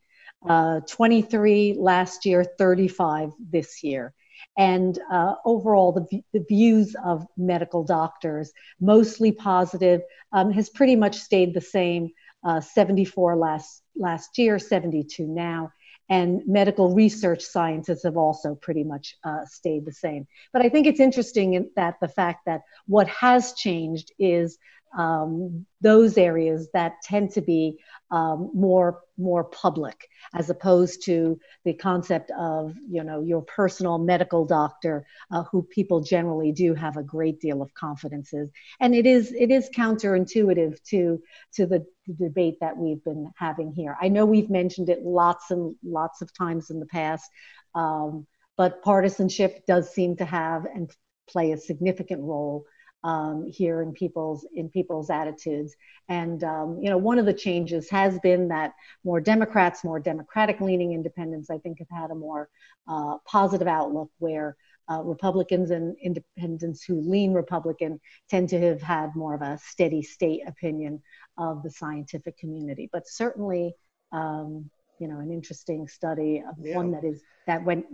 Uh, 0.48 0.80
23 0.88 1.76
last 1.78 2.24
year, 2.24 2.44
35 2.44 3.32
this 3.38 3.84
year 3.84 4.14
and 4.56 4.98
uh, 5.12 5.34
overall 5.44 5.92
the, 5.92 6.22
the 6.32 6.44
views 6.48 6.94
of 7.04 7.26
medical 7.36 7.84
doctors 7.84 8.52
mostly 8.80 9.32
positive 9.32 10.00
um, 10.32 10.50
has 10.50 10.70
pretty 10.70 10.96
much 10.96 11.16
stayed 11.16 11.54
the 11.54 11.60
same 11.60 12.10
uh, 12.44 12.60
74 12.60 13.36
last 13.36 13.82
last 13.96 14.38
year 14.38 14.58
72 14.58 15.26
now. 15.26 15.70
And 16.08 16.40
medical 16.46 16.92
research 16.92 17.42
sciences 17.42 18.02
have 18.02 18.16
also 18.16 18.56
pretty 18.56 18.82
much 18.82 19.14
uh, 19.22 19.44
stayed 19.44 19.84
the 19.84 19.92
same. 19.92 20.26
But 20.52 20.64
i 20.64 20.68
think 20.68 20.86
it's 20.86 21.00
interesting 21.00 21.70
that 21.76 21.96
the 22.00 22.08
fact 22.08 22.46
that 22.46 22.62
what 22.86 23.08
has 23.08 23.52
changed 23.52 24.12
is 24.18 24.58
um, 24.96 25.66
those 25.80 26.18
areas 26.18 26.68
that 26.74 26.94
tend 27.02 27.30
to 27.32 27.40
be 27.40 27.78
um, 28.10 28.50
more 28.54 29.00
more 29.18 29.44
public 29.44 30.08
as 30.34 30.48
opposed 30.48 31.04
to 31.04 31.38
the 31.64 31.74
concept 31.74 32.30
of 32.38 32.74
you 32.88 33.04
know 33.04 33.20
your 33.22 33.42
personal 33.42 33.98
medical 33.98 34.44
doctor 34.44 35.06
uh, 35.30 35.44
who 35.44 35.62
people 35.62 36.00
generally 36.00 36.52
do 36.52 36.74
have 36.74 36.96
a 36.96 37.02
great 37.02 37.40
deal 37.40 37.62
of 37.62 37.72
confidence 37.74 38.32
in. 38.32 38.50
And 38.80 38.94
it 38.94 39.06
is 39.06 39.32
it 39.32 39.50
is 39.50 39.70
counterintuitive 39.76 40.82
to 40.84 41.22
to 41.54 41.66
the, 41.66 41.86
the 42.06 42.14
debate 42.14 42.58
that 42.60 42.76
we've 42.76 43.02
been 43.04 43.30
having 43.36 43.72
here. 43.72 43.96
I 44.00 44.08
know 44.08 44.26
we've 44.26 44.50
mentioned 44.50 44.88
it 44.88 45.02
lots 45.04 45.50
and 45.50 45.74
lots 45.84 46.22
of 46.22 46.32
times 46.34 46.70
in 46.70 46.80
the 46.80 46.86
past 46.86 47.30
um, 47.74 48.26
but 48.56 48.82
partisanship 48.82 49.64
does 49.66 49.90
seem 49.90 50.16
to 50.16 50.24
have 50.24 50.66
and 50.66 50.90
play 51.28 51.52
a 51.52 51.58
significant 51.58 52.20
role 52.20 52.64
um, 53.02 53.46
here 53.46 53.82
in 53.82 53.92
people's 53.92 54.46
in 54.54 54.68
people's 54.68 55.10
attitudes. 55.10 55.74
And 56.08 56.42
um, 56.44 56.78
you 56.82 56.90
know, 56.90 56.98
one 56.98 57.18
of 57.18 57.26
the 57.26 57.32
changes 57.32 57.88
has 57.90 58.18
been 58.20 58.48
that 58.48 58.74
more 59.04 59.20
Democrats, 59.20 59.84
more 59.84 60.00
Democratic-leaning 60.00 60.92
independents, 60.92 61.50
I 61.50 61.58
think, 61.58 61.78
have 61.78 61.90
had 61.90 62.10
a 62.10 62.14
more 62.14 62.48
uh, 62.88 63.18
positive 63.26 63.68
outlook 63.68 64.10
where. 64.18 64.56
Uh, 64.92 65.02
Republicans 65.02 65.70
and 65.70 65.96
independents 66.02 66.82
who 66.82 67.00
lean 67.00 67.32
Republican 67.32 68.00
tend 68.28 68.48
to 68.48 68.58
have 68.58 68.82
had 68.82 69.14
more 69.14 69.34
of 69.36 69.40
a 69.40 69.56
steady 69.62 70.02
state 70.02 70.40
opinion 70.48 71.00
of 71.38 71.62
the 71.62 71.70
scientific 71.70 72.36
community. 72.36 72.90
But 72.92 73.06
certainly, 73.06 73.72
um, 74.10 74.68
you 74.98 75.06
know, 75.06 75.20
an 75.20 75.30
interesting 75.30 75.86
study, 75.86 76.42
yeah. 76.60 76.74
one 76.74 76.90
that 76.90 77.04
is 77.04 77.22
that 77.46 77.64
went 77.64 77.86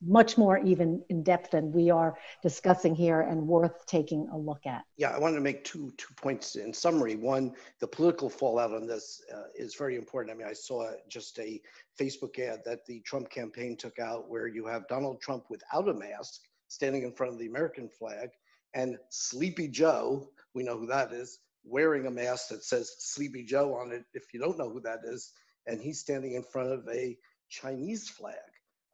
much 0.00 0.38
more 0.38 0.58
even 0.58 1.02
in 1.08 1.22
depth 1.22 1.50
than 1.50 1.72
we 1.72 1.90
are 1.90 2.18
discussing 2.42 2.94
here 2.94 3.20
and 3.20 3.46
worth 3.46 3.86
taking 3.86 4.28
a 4.32 4.36
look 4.36 4.66
at. 4.66 4.82
Yeah, 4.96 5.10
I 5.10 5.18
wanted 5.18 5.36
to 5.36 5.42
make 5.42 5.64
two 5.64 5.92
two 5.96 6.14
points 6.14 6.56
in 6.56 6.72
summary. 6.72 7.16
One, 7.16 7.54
the 7.80 7.86
political 7.86 8.28
fallout 8.28 8.72
on 8.72 8.86
this 8.86 9.22
uh, 9.34 9.44
is 9.54 9.74
very 9.74 9.96
important. 9.96 10.34
I 10.34 10.38
mean, 10.38 10.48
I 10.48 10.54
saw 10.54 10.90
just 11.08 11.38
a 11.38 11.60
Facebook 11.98 12.38
ad 12.38 12.60
that 12.64 12.86
the 12.86 13.00
Trump 13.00 13.30
campaign 13.30 13.76
took 13.76 13.98
out 13.98 14.28
where 14.28 14.46
you 14.46 14.66
have 14.66 14.88
Donald 14.88 15.20
Trump 15.20 15.44
without 15.50 15.88
a 15.88 15.94
mask 15.94 16.42
standing 16.68 17.02
in 17.02 17.12
front 17.12 17.32
of 17.32 17.38
the 17.38 17.46
American 17.46 17.88
flag 17.88 18.30
and 18.76 18.98
Sleepy 19.08 19.68
Joe, 19.68 20.28
we 20.54 20.62
know 20.62 20.76
who 20.76 20.86
that 20.86 21.10
is, 21.12 21.38
wearing 21.64 22.06
a 22.06 22.10
mask 22.10 22.48
that 22.48 22.62
says 22.62 22.94
Sleepy 22.98 23.42
Joe 23.42 23.74
on 23.74 23.90
it 23.90 24.04
if 24.12 24.34
you 24.34 24.38
don't 24.38 24.58
know 24.58 24.68
who 24.68 24.80
that 24.82 25.00
is, 25.04 25.32
and 25.66 25.80
he's 25.80 25.98
standing 25.98 26.34
in 26.34 26.42
front 26.42 26.70
of 26.70 26.86
a 26.88 27.16
Chinese 27.48 28.08
flag. 28.08 28.34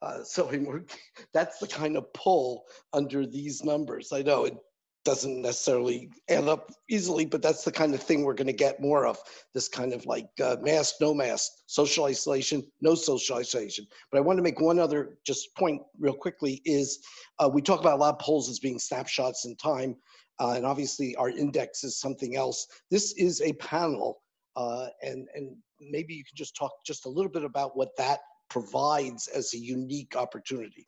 Uh, 0.02 0.22
so 0.24 0.50
that's 1.32 1.58
the 1.58 1.68
kind 1.68 1.96
of 1.96 2.12
pull 2.12 2.64
under 2.92 3.24
these 3.24 3.62
numbers. 3.64 4.12
I 4.12 4.22
know 4.22 4.44
it 4.44 4.56
doesn't 5.04 5.42
necessarily 5.42 6.10
add 6.28 6.48
up 6.48 6.70
easily, 6.88 7.24
but 7.24 7.42
that's 7.42 7.64
the 7.64 7.72
kind 7.72 7.94
of 7.94 8.02
thing 8.02 8.22
we're 8.22 8.34
going 8.34 8.46
to 8.46 8.52
get 8.52 8.80
more 8.80 9.06
of 9.06 9.18
this 9.54 9.68
kind 9.68 9.92
of 9.92 10.06
like 10.06 10.28
uh, 10.42 10.56
mask, 10.60 10.96
no 11.00 11.12
mask, 11.12 11.50
social 11.66 12.04
isolation, 12.04 12.62
no 12.80 12.94
social 12.94 13.36
isolation. 13.36 13.86
But 14.10 14.18
I 14.18 14.20
want 14.20 14.38
to 14.38 14.42
make 14.42 14.60
one 14.60 14.78
other 14.78 15.18
just 15.26 15.54
point 15.56 15.82
real 15.98 16.14
quickly 16.14 16.62
is 16.64 17.00
uh, 17.38 17.48
we 17.52 17.62
talk 17.62 17.80
about 17.80 17.94
a 17.94 18.00
lot 18.00 18.14
of 18.14 18.20
polls 18.20 18.48
as 18.48 18.58
being 18.58 18.78
snapshots 18.78 19.44
in 19.44 19.56
time, 19.56 19.96
uh, 20.38 20.54
and 20.56 20.66
obviously 20.66 21.16
our 21.16 21.30
index 21.30 21.82
is 21.84 21.98
something 21.98 22.36
else. 22.36 22.66
This 22.90 23.12
is 23.14 23.40
a 23.40 23.52
panel, 23.54 24.22
uh, 24.54 24.86
and, 25.02 25.26
and 25.34 25.56
maybe 25.80 26.14
you 26.14 26.24
can 26.24 26.36
just 26.36 26.56
talk 26.56 26.72
just 26.86 27.06
a 27.06 27.08
little 27.08 27.30
bit 27.30 27.44
about 27.44 27.76
what 27.76 27.96
that 27.96 28.20
provides 28.52 29.28
as 29.28 29.54
a 29.54 29.58
unique 29.58 30.14
opportunity. 30.14 30.86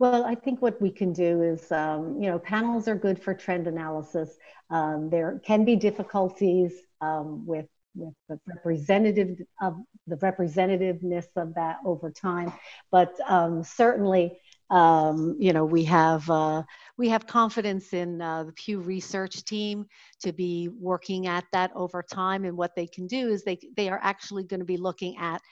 Well, 0.00 0.24
I 0.24 0.34
think 0.34 0.60
what 0.60 0.80
we 0.80 0.90
can 0.90 1.12
do 1.12 1.42
is, 1.42 1.70
um, 1.70 2.20
you 2.20 2.28
know, 2.30 2.38
panels 2.38 2.88
are 2.88 2.96
good 2.96 3.22
for 3.22 3.32
trend 3.34 3.66
analysis. 3.66 4.30
Um, 4.70 5.10
there 5.10 5.40
can 5.44 5.64
be 5.64 5.76
difficulties 5.76 6.72
um, 7.00 7.46
with 7.46 7.66
with 7.96 8.14
the 8.28 8.38
representative 8.46 9.30
of 9.60 9.74
the 10.06 10.16
representativeness 10.16 11.26
of 11.36 11.54
that 11.54 11.78
over 11.84 12.08
time, 12.10 12.52
but 12.92 13.12
um, 13.26 13.64
certainly, 13.64 14.38
um, 14.70 15.36
you 15.40 15.52
know, 15.52 15.64
we 15.64 15.84
have 15.84 16.28
uh, 16.30 16.62
we 16.96 17.08
have 17.08 17.26
confidence 17.26 17.92
in 17.92 18.22
uh, 18.22 18.44
the 18.44 18.52
Pew 18.52 18.80
Research 18.80 19.44
team 19.44 19.86
to 20.22 20.32
be 20.32 20.68
working 20.68 21.26
at 21.26 21.44
that 21.52 21.72
over 21.74 22.02
time. 22.02 22.44
And 22.44 22.56
what 22.56 22.76
they 22.76 22.86
can 22.86 23.06
do 23.06 23.28
is 23.28 23.42
they 23.42 23.58
they 23.76 23.88
are 23.88 24.00
actually 24.02 24.44
going 24.44 24.60
to 24.60 24.66
be 24.66 24.76
looking 24.76 25.16
at 25.18 25.42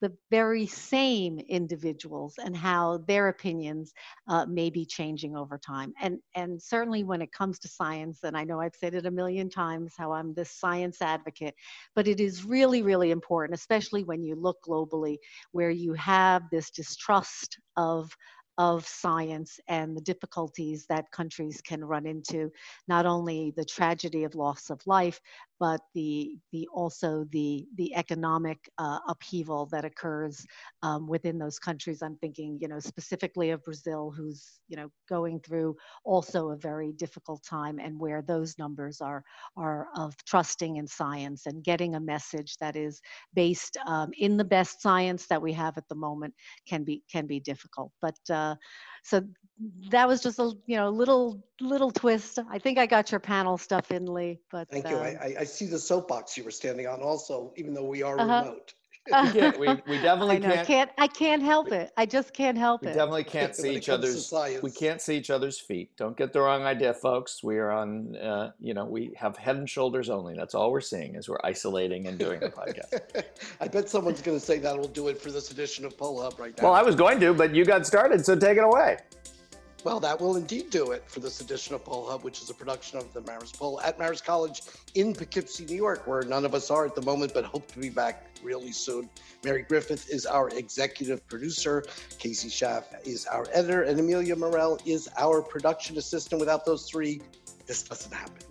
the 0.00 0.12
very 0.30 0.66
same 0.66 1.38
individuals 1.48 2.34
and 2.42 2.56
how 2.56 2.98
their 3.08 3.28
opinions 3.28 3.92
uh, 4.28 4.46
may 4.46 4.70
be 4.70 4.84
changing 4.86 5.36
over 5.36 5.58
time. 5.58 5.92
And, 6.00 6.18
and 6.34 6.60
certainly 6.60 7.04
when 7.04 7.22
it 7.22 7.32
comes 7.32 7.58
to 7.60 7.68
science, 7.68 8.20
and 8.22 8.36
I 8.36 8.44
know 8.44 8.60
I've 8.60 8.76
said 8.76 8.94
it 8.94 9.06
a 9.06 9.10
million 9.10 9.50
times 9.50 9.94
how 9.96 10.12
I'm 10.12 10.34
this 10.34 10.52
science 10.52 11.02
advocate, 11.02 11.54
but 11.94 12.06
it 12.06 12.20
is 12.20 12.44
really, 12.44 12.82
really 12.82 13.10
important, 13.10 13.58
especially 13.58 14.04
when 14.04 14.22
you 14.22 14.34
look 14.36 14.58
globally, 14.66 15.16
where 15.52 15.70
you 15.70 15.92
have 15.94 16.42
this 16.50 16.70
distrust 16.70 17.58
of 17.76 18.10
of 18.58 18.84
science 18.84 19.60
and 19.68 19.96
the 19.96 20.00
difficulties 20.00 20.84
that 20.88 21.10
countries 21.12 21.60
can 21.62 21.84
run 21.84 22.06
into, 22.06 22.50
not 22.88 23.06
only 23.06 23.52
the 23.56 23.64
tragedy 23.64 24.24
of 24.24 24.34
loss 24.34 24.68
of 24.68 24.84
life, 24.84 25.20
but 25.60 25.80
the 25.94 26.36
the 26.52 26.68
also 26.72 27.24
the 27.30 27.66
the 27.76 27.94
economic 27.94 28.58
uh, 28.78 28.98
upheaval 29.08 29.66
that 29.72 29.84
occurs 29.84 30.44
um, 30.82 31.06
within 31.06 31.38
those 31.38 31.58
countries. 31.58 32.02
I'm 32.02 32.16
thinking, 32.16 32.58
you 32.60 32.68
know, 32.68 32.78
specifically 32.80 33.50
of 33.50 33.62
Brazil, 33.64 34.12
who's 34.16 34.60
you 34.68 34.76
know 34.76 34.90
going 35.08 35.40
through 35.40 35.76
also 36.04 36.50
a 36.50 36.56
very 36.56 36.92
difficult 36.92 37.42
time, 37.44 37.78
and 37.78 37.98
where 37.98 38.22
those 38.22 38.58
numbers 38.58 39.00
are 39.00 39.22
are 39.56 39.88
of 39.96 40.14
trusting 40.26 40.76
in 40.76 40.86
science 40.86 41.46
and 41.46 41.64
getting 41.64 41.94
a 41.94 42.00
message 42.00 42.56
that 42.60 42.76
is 42.76 43.00
based 43.34 43.76
um, 43.86 44.10
in 44.18 44.36
the 44.36 44.44
best 44.44 44.80
science 44.80 45.26
that 45.26 45.42
we 45.42 45.52
have 45.52 45.76
at 45.76 45.88
the 45.88 45.94
moment 45.94 46.34
can 46.66 46.84
be 46.84 47.02
can 47.10 47.26
be 47.26 47.40
difficult. 47.40 47.92
But 48.00 48.18
uh, 48.30 48.54
so 49.08 49.26
that 49.90 50.06
was 50.06 50.22
just 50.22 50.38
a 50.38 50.52
you 50.66 50.76
know 50.76 50.90
little 50.90 51.42
little 51.60 51.90
twist. 51.90 52.38
I 52.50 52.58
think 52.58 52.78
I 52.78 52.86
got 52.86 53.10
your 53.10 53.20
panel 53.20 53.56
stuff 53.58 53.90
in, 53.90 54.06
Lee. 54.06 54.38
But 54.50 54.68
thank 54.68 54.88
you. 54.88 54.96
Um, 54.96 55.02
I, 55.02 55.34
I 55.40 55.44
see 55.44 55.66
the 55.66 55.78
soapbox 55.78 56.36
you 56.36 56.44
were 56.44 56.50
standing 56.50 56.86
on 56.86 57.00
also, 57.00 57.52
even 57.56 57.74
though 57.74 57.84
we 57.84 58.02
are 58.02 58.18
uh-huh. 58.18 58.42
remote. 58.44 58.74
Yeah, 59.10 59.56
we, 59.58 59.68
we 59.86 60.00
definitely 60.00 60.36
I 60.36 60.38
know, 60.38 60.54
can't, 60.54 60.66
can't. 60.66 60.90
I 60.98 61.06
can't 61.06 61.42
help 61.42 61.72
it. 61.72 61.92
I 61.96 62.06
just 62.06 62.32
can't 62.32 62.56
help 62.56 62.82
we 62.82 62.88
it. 62.88 62.94
definitely 62.94 63.24
can't 63.24 63.54
see 63.54 63.74
each 63.74 63.88
other's. 63.88 64.32
We 64.62 64.70
can't 64.70 65.00
see 65.00 65.16
each 65.16 65.30
other's 65.30 65.58
feet. 65.58 65.96
Don't 65.96 66.16
get 66.16 66.32
the 66.32 66.40
wrong 66.40 66.62
idea, 66.62 66.94
folks. 66.94 67.42
We 67.42 67.58
are 67.58 67.70
on. 67.70 68.16
Uh, 68.16 68.52
you 68.60 68.74
know, 68.74 68.84
we 68.84 69.12
have 69.16 69.36
head 69.36 69.56
and 69.56 69.68
shoulders 69.68 70.10
only. 70.10 70.34
That's 70.34 70.54
all 70.54 70.70
we're 70.70 70.80
seeing 70.80 71.14
is 71.14 71.28
we're 71.28 71.40
isolating 71.44 72.06
and 72.06 72.18
doing 72.18 72.40
the 72.40 72.50
podcast. 72.50 73.24
I 73.60 73.68
bet 73.68 73.88
someone's 73.88 74.22
going 74.22 74.38
to 74.38 74.44
say 74.44 74.58
that 74.58 74.76
will 74.78 74.88
do 74.88 75.08
it 75.08 75.20
for 75.20 75.30
this 75.30 75.50
edition 75.50 75.84
of 75.84 75.96
Poll 75.96 76.22
Hub 76.22 76.38
right 76.38 76.56
now. 76.56 76.64
Well, 76.64 76.74
I 76.74 76.82
was 76.82 76.94
going 76.94 77.20
to, 77.20 77.34
but 77.34 77.54
you 77.54 77.64
got 77.64 77.86
started, 77.86 78.24
so 78.24 78.36
take 78.36 78.58
it 78.58 78.64
away. 78.64 78.98
Well, 79.84 80.00
that 80.00 80.20
will 80.20 80.36
indeed 80.36 80.70
do 80.70 80.90
it 80.90 81.04
for 81.06 81.20
this 81.20 81.40
edition 81.40 81.74
of 81.74 81.84
Poll 81.84 82.08
Hub, 82.10 82.24
which 82.24 82.42
is 82.42 82.50
a 82.50 82.54
production 82.54 82.98
of 82.98 83.12
the 83.14 83.22
Marist 83.22 83.56
Poll 83.56 83.80
at 83.82 83.96
Marist 83.96 84.24
College 84.24 84.62
in 84.96 85.14
Poughkeepsie, 85.14 85.66
New 85.66 85.76
York, 85.76 86.04
where 86.06 86.22
none 86.22 86.44
of 86.44 86.52
us 86.52 86.68
are 86.70 86.84
at 86.84 86.96
the 86.96 87.02
moment, 87.02 87.32
but 87.32 87.44
hope 87.44 87.70
to 87.72 87.78
be 87.78 87.88
back 87.88 88.26
really 88.42 88.72
soon. 88.72 89.08
Mary 89.44 89.62
Griffith 89.62 90.10
is 90.10 90.26
our 90.26 90.48
executive 90.50 91.26
producer. 91.28 91.84
Casey 92.18 92.48
Schaff 92.48 92.92
is 93.04 93.24
our 93.26 93.46
editor, 93.52 93.82
and 93.82 94.00
Amelia 94.00 94.34
Morell 94.34 94.78
is 94.84 95.08
our 95.16 95.40
production 95.40 95.96
assistant. 95.96 96.40
Without 96.40 96.64
those 96.64 96.90
three, 96.90 97.22
this 97.66 97.84
doesn't 97.84 98.12
happen 98.12 98.42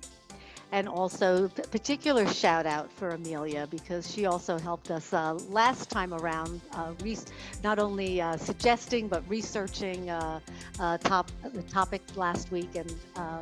and 0.72 0.88
also 0.88 1.48
particular 1.48 2.28
shout 2.28 2.66
out 2.66 2.92
for 2.92 3.10
Amelia 3.10 3.68
because 3.70 4.12
she 4.12 4.26
also 4.26 4.58
helped 4.58 4.92
us 4.92 5.14
uh, 5.14 5.34
last 5.50 5.90
time 5.90 6.14
around, 6.14 6.60
uh, 6.74 6.94
re- 7.02 7.18
not 7.64 7.80
only 7.80 8.20
uh, 8.20 8.36
suggesting 8.38 9.08
but 9.08 9.24
researching 9.30 10.10
uh, 10.10 10.40
uh, 10.80 10.98
top 10.98 11.32
the 11.54 11.64
topic 11.64 12.02
last 12.16 12.52
week, 12.52 12.76
and 12.76 12.94
um, 13.16 13.42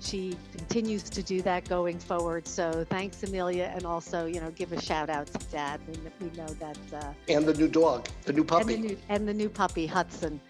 she 0.00 0.36
continues 0.54 1.02
to 1.04 1.22
do 1.22 1.40
that 1.42 1.66
going 1.66 1.98
forward. 1.98 2.46
So 2.46 2.84
thanks, 2.90 3.22
Amelia, 3.22 3.72
and 3.74 3.86
also 3.86 4.26
you 4.26 4.40
know 4.40 4.50
give 4.50 4.72
a 4.72 4.80
shout 4.80 5.08
out 5.08 5.28
to 5.28 5.46
Dad. 5.46 5.80
We, 5.88 6.26
we 6.28 6.36
know 6.36 6.46
that 6.46 6.78
uh, 6.92 7.12
and 7.28 7.46
the 7.46 7.54
new 7.54 7.68
dog, 7.68 8.06
the 8.24 8.34
new 8.34 8.44
puppy, 8.44 8.74
and 8.74 8.84
the 8.84 8.88
new, 8.88 8.98
and 9.08 9.28
the 9.28 9.34
new 9.34 9.48
puppy 9.48 9.86
Hudson, 9.86 10.40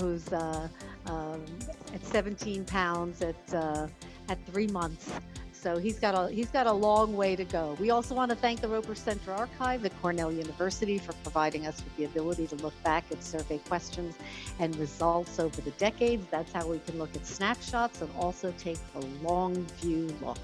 who's 0.00 0.32
um, 0.32 0.70
at 1.94 2.04
17 2.04 2.64
pounds 2.64 3.22
at 3.22 3.90
at 4.28 4.38
three 4.46 4.66
months. 4.66 5.10
So 5.52 5.78
he's 5.78 5.98
got 5.98 6.14
a 6.14 6.32
he's 6.32 6.50
got 6.50 6.66
a 6.66 6.72
long 6.72 7.16
way 7.16 7.34
to 7.34 7.44
go. 7.44 7.76
We 7.80 7.90
also 7.90 8.14
want 8.14 8.30
to 8.30 8.36
thank 8.36 8.60
the 8.60 8.68
Roper 8.68 8.94
Center 8.94 9.32
Archive 9.32 9.84
at 9.84 10.00
Cornell 10.00 10.30
University 10.30 10.98
for 10.98 11.12
providing 11.24 11.66
us 11.66 11.82
with 11.82 11.96
the 11.96 12.04
ability 12.04 12.46
to 12.48 12.56
look 12.56 12.74
back 12.84 13.04
at 13.10 13.24
survey 13.24 13.58
questions 13.58 14.14
and 14.60 14.76
results 14.76 15.40
over 15.40 15.60
the 15.60 15.72
decades. 15.72 16.24
That's 16.30 16.52
how 16.52 16.68
we 16.68 16.78
can 16.80 16.98
look 16.98 17.16
at 17.16 17.26
snapshots 17.26 18.00
and 18.00 18.10
also 18.16 18.54
take 18.58 18.78
a 18.94 19.00
long 19.26 19.54
view 19.80 20.14
look. 20.22 20.38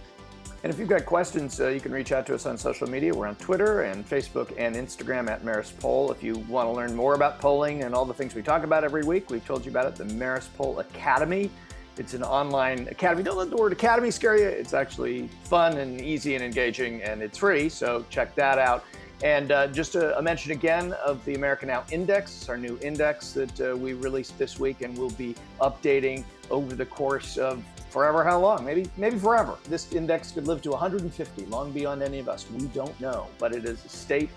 And 0.65 0.73
if 0.73 0.79
you've 0.79 0.89
got 0.89 1.07
questions, 1.07 1.61
uh, 1.61 1.69
you 1.69 1.81
can 1.81 1.93
reach 1.93 2.13
out 2.13 2.25
to 2.27 2.35
us 2.35 2.47
on 2.47 2.57
social 2.57 2.89
media. 2.89 3.13
We're 3.13 3.27
on 3.27 3.35
Twitter 3.37 3.83
and 3.83 4.09
Facebook 4.09 4.53
and 4.57 4.77
Instagram 4.77 5.29
at 5.29 5.45
Marist 5.45 5.79
Poll. 5.81 6.13
If 6.13 6.23
you 6.23 6.39
want 6.49 6.69
to 6.69 6.73
learn 6.73 6.95
more 6.95 7.15
about 7.15 7.41
polling 7.41 7.83
and 7.83 7.95
all 7.95 8.05
the 8.05 8.15
things 8.15 8.35
we 8.35 8.43
talk 8.43 8.63
about 8.63 8.85
every 8.85 9.03
week, 9.03 9.29
we've 9.29 9.45
told 9.45 9.65
you 9.65 9.73
about 9.73 9.87
it, 9.87 9.97
the 9.97 10.05
Marist 10.15 10.55
Poll 10.57 10.79
Academy. 10.79 11.51
It's 11.99 12.15
an 12.15 12.23
online 12.23 12.89
academy. 12.89 13.23
Don't 13.23 13.37
let 13.37 13.51
the 13.51 13.57
word 13.57 13.73
academy 13.73 14.11
scare 14.11 14.39
you. 14.39 14.47
It's 14.47 14.73
actually 14.73 15.29
fun 15.45 15.77
and 15.77 16.01
easy 16.01 16.35
and 16.35 16.43
engaging, 16.43 17.03
and 17.03 17.23
it's 17.23 17.39
free. 17.39 17.69
So 17.69 18.05
check 18.09 18.35
that 18.37 18.59
out. 18.59 18.85
And 19.23 19.53
uh, 19.53 19.69
just 19.69 19.95
a, 19.95 20.19
a, 20.19 20.23
mention 20.23 20.51
again 20.51 20.95
of 21.05 21.25
the 21.25 21.35
American 21.35 21.69
Now 21.69 21.85
Index, 21.93 22.49
our 22.49 22.57
new 22.57 22.77
index 22.83 23.33
that 23.35 23.61
uh, 23.61 23.77
we 23.77 23.93
released 23.93 24.37
this 24.37 24.59
week, 24.59 24.81
and 24.81 24.97
we'll 24.99 25.11
be 25.11 25.37
updating 25.61 26.25
over 26.51 26.75
the 26.75 26.87
course 26.87 27.37
of 27.37 27.63
forever. 27.91 28.25
How 28.25 28.41
long? 28.41 28.65
Maybe, 28.65 28.91
maybe 28.97 29.19
forever. 29.19 29.59
This 29.69 29.93
index 29.93 30.33
could 30.33 30.49
live 30.49 30.61
to 30.63 30.71
150, 30.71 31.45
long 31.47 31.71
beyond 31.71 32.03
any 32.03 32.19
of 32.19 32.29
us. 32.29 32.47
We 32.51 32.67
don't 32.69 32.99
know, 33.01 33.29
but 33.39 33.55
it 33.55 33.65
is 33.65 33.85
a 33.85 33.89
state 33.89 34.31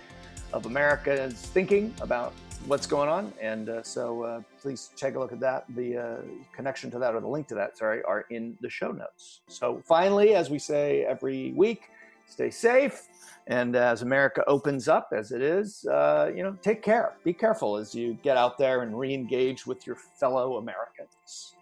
of 0.54 0.68
America's 0.68 1.34
thinking 1.34 1.94
about 2.02 2.34
what's 2.66 2.88
going 2.88 3.10
on. 3.10 3.34
And 3.42 3.70
uh, 3.70 3.84
so 3.84 4.24
uh, 4.24 4.42
please 4.62 4.90
take 4.96 5.16
a 5.16 5.20
look 5.20 5.32
at 5.32 5.40
that. 5.40 5.66
The 5.76 5.98
uh, 5.98 6.18
connection 6.54 6.90
to 6.92 7.00
that 7.00 7.16
or 7.16 7.22
the 7.22 7.28
link 7.28 7.48
to 7.50 7.56
that, 7.56 7.78
sorry, 7.78 8.04
are 8.04 8.26
in 8.30 8.58
the 8.62 8.70
show 8.70 8.92
notes. 8.92 9.42
So 9.48 9.82
finally, 9.86 10.36
as 10.36 10.50
we 10.50 10.60
say 10.60 11.04
every 11.04 11.52
week, 11.52 11.84
stay 12.28 12.50
safe. 12.50 13.08
And 13.48 13.76
as 13.76 14.02
America 14.02 14.44
opens 14.48 14.88
up, 14.88 15.10
as 15.16 15.32
it 15.32 15.42
is, 15.42 15.86
uh, 15.86 16.32
you 16.36 16.42
know, 16.42 16.58
take 16.64 16.82
care. 16.82 17.14
Be 17.24 17.34
careful 17.34 17.78
as 17.78 17.94
you 17.94 18.18
get 18.24 18.38
out 18.38 18.58
there 18.58 18.82
and 18.82 18.98
re-engage 18.98 19.68
with 19.68 19.86
your 19.86 19.98
fellow 19.98 20.58
Americans. 20.58 21.54